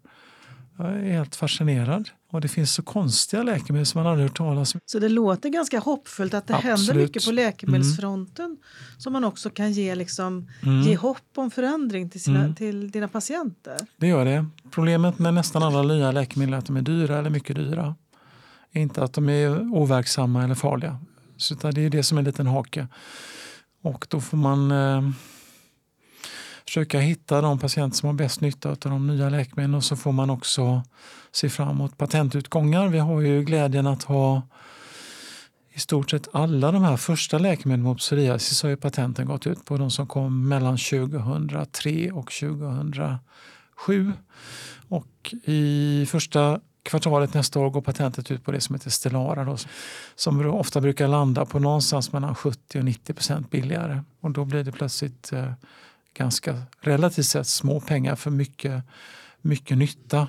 Jag 0.80 0.92
är 0.92 1.12
helt 1.12 1.36
fascinerad. 1.36 2.08
Och 2.32 2.40
det 2.40 2.48
finns 2.48 2.72
så 2.72 2.82
konstiga 2.82 3.42
läkemedel 3.42 3.86
som 3.86 4.02
man 4.02 4.12
aldrig 4.12 4.28
hört 4.28 4.36
talas 4.36 4.74
om. 4.74 4.80
Så 4.86 4.98
det 4.98 5.08
låter 5.08 5.48
ganska 5.48 5.78
hoppfullt 5.78 6.34
att 6.34 6.46
det 6.46 6.54
Absolut. 6.54 6.78
händer 6.78 6.94
mycket 6.94 7.24
på 7.24 7.32
läkemedelsfronten 7.32 8.44
mm. 8.44 8.58
som 8.98 9.12
man 9.12 9.24
också 9.24 9.50
kan 9.50 9.72
ge, 9.72 9.94
liksom, 9.94 10.48
mm. 10.62 10.82
ge 10.82 10.96
hopp 10.96 11.18
om 11.36 11.50
förändring 11.50 12.10
till, 12.10 12.22
sina, 12.22 12.40
mm. 12.40 12.54
till 12.54 12.90
dina 12.90 13.08
patienter. 13.08 13.76
Det 13.96 14.06
gör 14.06 14.24
det. 14.24 14.46
Problemet 14.70 15.18
med 15.18 15.34
nästan 15.34 15.62
alla 15.62 15.82
nya 15.82 16.12
läkemedel 16.12 16.54
är 16.54 16.58
att 16.58 16.66
de 16.66 16.76
är 16.76 16.82
dyra 16.82 17.18
eller 17.18 17.30
mycket 17.30 17.56
dyra. 17.56 17.94
Inte 18.72 19.04
att 19.04 19.12
de 19.12 19.28
är 19.28 19.74
overksamma 19.74 20.44
eller 20.44 20.54
farliga. 20.54 20.98
Så 21.36 21.54
det 21.54 21.80
är 21.80 21.90
det 21.90 22.02
som 22.02 22.18
är 22.18 22.20
en 22.20 22.24
liten 22.24 22.46
hake. 22.46 22.88
Och 23.82 24.06
då 24.10 24.20
får 24.20 24.36
man 24.36 24.70
eh, 24.70 25.10
försöka 26.70 27.00
hitta 27.00 27.40
de 27.40 27.58
patienter 27.58 27.96
som 27.96 28.06
har 28.06 28.14
bäst 28.14 28.40
nytta 28.40 28.70
av 28.70 28.76
de 28.76 29.06
nya 29.06 29.28
läkemedlen 29.28 29.74
och 29.74 29.84
så 29.84 29.96
får 29.96 30.12
man 30.12 30.30
också 30.30 30.82
se 31.32 31.48
fram 31.48 31.68
emot 31.68 31.98
patentutgångar. 31.98 32.88
Vi 32.88 32.98
har 32.98 33.20
ju 33.20 33.42
glädjen 33.42 33.86
att 33.86 34.02
ha 34.02 34.42
i 35.72 35.78
stort 35.78 36.10
sett 36.10 36.28
alla 36.32 36.72
de 36.72 36.82
här 36.82 36.96
första 36.96 37.38
läkemedlen 37.38 37.84
mot 37.84 37.98
psoriasis 37.98 38.62
har 38.62 38.70
ju 38.70 38.76
patenten 38.76 39.26
gått 39.26 39.46
ut 39.46 39.64
på. 39.64 39.76
De 39.76 39.90
som 39.90 40.06
kom 40.06 40.48
mellan 40.48 40.76
2003 40.76 42.10
och 42.12 42.32
2007. 42.32 44.12
Och 44.88 45.34
i 45.44 46.06
första 46.08 46.60
kvartalet 46.82 47.34
nästa 47.34 47.60
år 47.60 47.70
går 47.70 47.80
patentet 47.80 48.30
ut 48.30 48.44
på 48.44 48.52
det 48.52 48.60
som 48.60 48.74
heter 48.74 48.90
Stellara 48.90 49.44
då, 49.44 49.56
som 50.14 50.46
ofta 50.46 50.80
brukar 50.80 51.08
landa 51.08 51.44
på 51.44 51.58
någonstans 51.58 52.12
mellan 52.12 52.34
70 52.34 52.78
och 52.78 52.84
90 52.84 53.14
procent 53.14 53.50
billigare. 53.50 54.02
Och 54.20 54.30
då 54.30 54.44
blir 54.44 54.64
det 54.64 54.72
plötsligt 54.72 55.32
eh, 55.32 55.52
ganska 56.14 56.62
relativt 56.80 57.26
sett 57.26 57.46
små 57.46 57.80
pengar 57.80 58.16
för 58.16 58.30
mycket, 58.30 58.84
mycket 59.42 59.78
nytta. 59.78 60.28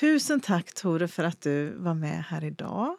Tusen 0.00 0.40
tack 0.40 0.74
Tore 0.74 1.08
för 1.08 1.24
att 1.24 1.40
du 1.40 1.78
var 1.78 1.94
med 1.94 2.24
här 2.24 2.44
idag. 2.44 2.96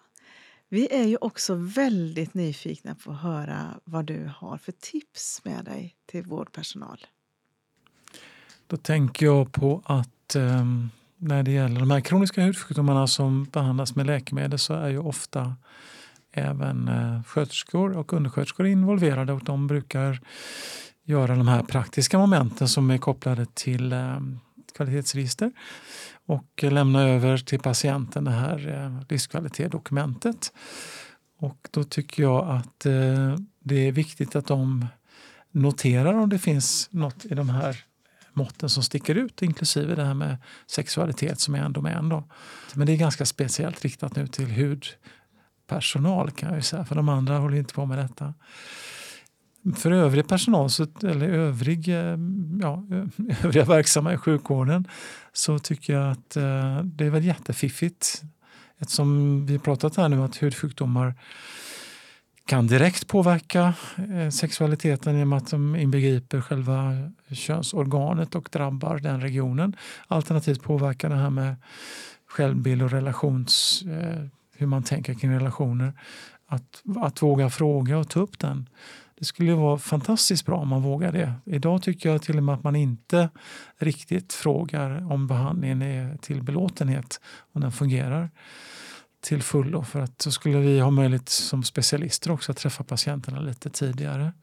Vi 0.70 0.88
är 0.92 1.08
ju 1.08 1.18
också 1.22 1.56
väldigt 1.56 2.34
nyfikna 2.34 2.96
på 2.96 3.12
att 3.12 3.22
höra 3.22 3.80
vad 3.84 4.06
du 4.06 4.32
har 4.38 4.58
för 4.58 4.72
tips 4.72 5.42
med 5.44 5.66
dig 5.66 5.96
till 6.06 6.24
vårdpersonal. 6.24 7.06
Då 8.68 8.78
tänker 8.78 9.26
jag 9.26 9.52
på 9.52 9.82
att 9.86 10.36
eh, 10.36 10.66
när 11.18 11.44
det 11.44 11.52
gäller 11.52 11.80
de 11.80 11.92
här 11.92 12.02
kroniska 12.02 12.42
hudsjukdomarna 12.42 13.08
som 13.08 13.44
behandlas 13.44 13.96
med 13.96 14.06
läkemedel 14.06 14.60
så 14.60 14.74
är 14.74 14.90
ju 14.90 15.00
ofta 15.00 15.56
även 16.32 16.88
eh, 16.88 17.24
sköterskor 17.24 17.98
och 17.98 18.14
undersköterskor 18.14 18.66
involverade 18.66 19.34
och 19.34 19.44
de 19.44 19.68
brukar 19.68 20.22
göra 21.04 21.36
de 21.36 21.48
här 21.48 21.64
praktiska 21.64 22.18
momenten 22.18 22.68
som 22.68 22.92
är 22.92 22.98
kopplade 22.98 23.46
till 23.54 23.94
eh, 23.94 24.20
kvalitetsregister 24.76 25.52
och 26.26 26.64
lämna 26.64 27.02
över 27.02 27.38
till 27.38 27.60
patienten 27.60 28.24
det 28.24 28.32
här 28.32 28.84
eh, 28.84 29.02
livskvalitetsdokumentet. 29.10 30.54
Och 31.40 31.68
då 31.72 31.84
tycker 31.84 32.24
jag 32.24 32.50
att 32.50 32.86
eh, 32.86 33.36
det 33.60 33.88
är 33.88 33.92
viktigt 33.92 34.36
att 34.36 34.48
de 34.48 34.88
noterar 35.52 36.14
om 36.14 36.30
det 36.30 36.40
finns 36.40 36.90
något 36.92 37.26
i 37.26 37.36
de 37.36 37.50
här 37.50 37.78
måtten 38.36 38.70
som 38.70 38.84
sticker 38.84 39.16
ut, 39.16 39.42
inklusive 39.42 39.96
det 39.96 40.06
här 40.06 40.14
med 40.14 40.38
sexualitet 40.68 41.40
som 41.40 41.56
är 41.56 41.60
en 41.60 41.74
domän. 41.74 42.10
Då. 42.10 42.24
Men 42.74 42.88
det 42.88 42.94
är 42.94 42.98
ganska 42.98 43.26
speciellt 43.26 43.82
riktat 43.82 44.16
nu 44.16 44.28
till 44.28 44.52
hudpersonal 44.52 46.32
kan 46.32 46.54
jag 46.54 46.66
säga, 46.66 46.86
för 46.86 46.96
de 46.96 47.10
andra 47.10 47.38
håller 47.38 47.58
inte 47.58 47.74
på 47.74 47.86
med 47.86 47.98
detta. 47.98 48.34
För 49.76 49.92
övrig 49.92 50.28
personal, 50.28 50.70
eller 51.04 51.30
övrig, 51.30 51.88
eh, 51.88 52.18
ja, 52.62 52.84
övriga 53.44 53.66
verksamma 53.66 54.14
i 54.14 54.18
sjukvården 54.18 54.88
så 55.34 55.60
tycker 55.60 55.94
jag 55.94 56.12
att 56.12 56.36
eh, 56.36 56.80
det 56.84 57.06
är 57.06 57.10
väl 57.10 57.24
jättefiffigt. 57.24 58.22
Eftersom 58.78 59.46
vi 59.46 59.54
har 59.54 59.60
pratat 59.60 59.96
här 59.96 60.10
nu 60.10 60.24
att 60.24 60.44
hudsjukdomar 60.44 61.16
kan 62.46 62.68
direkt 62.68 63.08
påverka 63.08 63.74
eh, 64.14 64.30
sexualiteten 64.30 65.18
genom 65.18 65.34
att 65.34 65.52
de 65.52 65.76
inbegriper 65.76 66.42
själva 66.42 67.12
könsorganet 67.32 68.36
och 68.36 68.50
drabbar 68.52 68.98
den 68.98 69.22
regionen. 69.22 69.76
Alternativt 70.08 70.64
påverkar 70.64 71.10
det 71.10 71.16
här 71.16 71.30
med 71.30 71.56
självbild 72.28 72.82
och 72.82 72.92
relations, 72.92 73.84
eh, 73.88 74.26
hur 74.56 74.68
man 74.68 74.84
tänker 74.84 75.14
kring 75.14 75.32
relationer. 75.32 75.94
Att, 76.48 76.84
att 76.96 77.22
våga 77.22 77.50
fråga 77.50 77.98
och 77.98 78.10
ta 78.10 78.20
upp 78.20 78.40
den. 78.40 78.70
Det 79.20 79.26
skulle 79.26 79.54
vara 79.54 79.78
fantastiskt 79.78 80.46
bra 80.46 80.58
om 80.58 80.68
man 80.68 80.82
vågar 80.82 81.12
det. 81.12 81.34
Idag 81.46 81.84
tycker 81.84 82.10
jag 82.10 82.22
till 82.22 82.38
och 82.38 82.44
med 82.44 82.56
att 82.56 82.64
man 82.64 82.76
inte 82.76 83.30
riktigt 83.78 84.34
frågar 84.34 85.12
om 85.12 85.28
behandlingen 85.28 85.82
är 85.82 86.18
till 86.18 86.44
belåtenhet, 86.44 87.22
om 87.54 87.62
den 87.62 87.72
fungerar 87.72 88.30
till 89.24 89.44
fullo. 89.44 89.84
För 89.84 90.00
att 90.00 90.22
så 90.22 90.32
skulle 90.32 90.58
vi 90.58 90.80
ha 90.80 90.92
möjlighet 90.92 91.30
som 91.30 91.64
specialister 91.64 92.32
också 92.32 92.52
att 92.52 92.58
träffa 92.58 92.84
patienterna 92.84 93.40
lite 93.40 93.70
tidigare. 93.70 94.34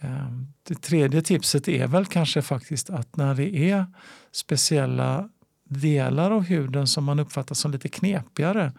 Ehm, 0.00 0.52
det 0.62 0.82
tredje 0.82 1.22
tipset 1.22 1.68
är 1.68 1.86
väl 1.86 2.06
kanske 2.06 2.42
faktiskt 2.42 2.90
att 2.90 3.16
när 3.16 3.34
det 3.34 3.70
är 3.70 3.86
speciella 4.32 5.28
delar 5.64 6.30
av 6.30 6.42
huden 6.42 6.86
som 6.86 7.04
man 7.04 7.18
uppfattar 7.18 7.54
som 7.54 7.70
lite 7.70 7.88
knepigare 7.88 8.72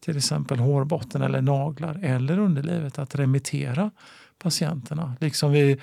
till 0.00 0.16
exempel 0.16 0.58
hårbotten 0.58 1.22
eller 1.22 1.42
naglar 1.42 2.00
eller 2.02 2.38
underlivet 2.38 2.98
att 2.98 3.14
remittera 3.14 3.90
patienterna. 4.38 5.16
Liksom 5.20 5.52
vi 5.52 5.80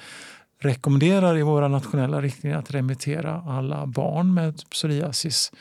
rekommenderar 0.60 1.38
i 1.38 1.42
våra 1.42 1.68
nationella 1.68 2.22
riktlinjer 2.22 2.60
att 2.60 2.72
remittera 2.72 3.44
alla 3.48 3.86
barn 3.86 4.34
med 4.34 4.70
psoriasis. 4.70 5.52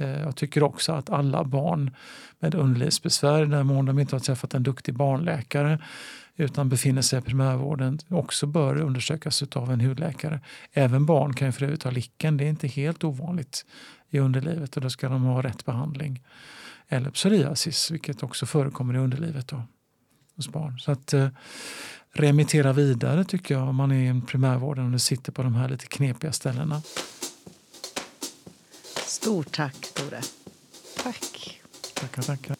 Eh, 0.00 0.20
jag 0.20 0.36
tycker 0.36 0.62
också 0.62 0.92
att 0.92 1.10
alla 1.10 1.44
barn 1.44 1.90
med 2.38 2.54
underlivsbesvär, 2.54 3.46
där 3.46 3.62
mån 3.62 3.86
de 3.86 3.98
inte 3.98 4.14
har 4.14 4.20
träffat 4.20 4.54
en 4.54 4.62
duktig 4.62 4.94
barnläkare 4.94 5.78
utan 6.36 6.68
befinner 6.68 7.02
sig 7.02 7.18
i 7.18 7.22
primärvården 7.22 7.98
också 8.08 8.46
bör 8.46 8.80
undersökas 8.80 9.42
av 9.42 9.72
en 9.72 9.80
hudläkare. 9.80 10.40
Även 10.72 11.06
barn 11.06 11.34
kan 11.34 11.48
ju 11.48 11.52
för 11.52 11.64
övrigt 11.64 11.82
ha 11.82 11.90
licken, 11.90 12.36
det 12.36 12.44
är 12.44 12.48
inte 12.48 12.68
helt 12.68 13.04
ovanligt 13.04 13.66
i 14.10 14.18
underlivet 14.18 14.76
och 14.76 14.82
då 14.82 14.90
ska 14.90 15.08
de 15.08 15.22
ha 15.22 15.42
rätt 15.42 15.64
behandling 15.64 16.22
eller 16.88 17.10
psoriasis, 17.10 17.90
vilket 17.90 18.22
också 18.22 18.46
förekommer 18.46 18.94
i 18.94 18.98
underlivet 18.98 19.48
då, 19.48 19.62
hos 20.36 20.48
barn. 20.48 20.78
Så 20.78 20.92
att 20.92 21.12
eh, 21.12 21.28
remittera 22.12 22.72
vidare 22.72 23.24
tycker 23.24 23.54
jag 23.54 23.68
om 23.68 23.76
man 23.76 23.92
är 23.92 24.16
i 24.16 24.20
primärvården 24.20 24.94
och 24.94 25.00
sitter 25.00 25.32
på 25.32 25.42
de 25.42 25.54
här 25.54 25.68
lite 25.68 25.86
knepiga 25.86 26.32
ställena. 26.32 26.82
Stort 29.20 29.52
tack 29.52 29.74
Tore. 29.94 30.20
Tack. 30.96 31.60
Tackar, 31.94 32.24
tackar. 32.24 32.59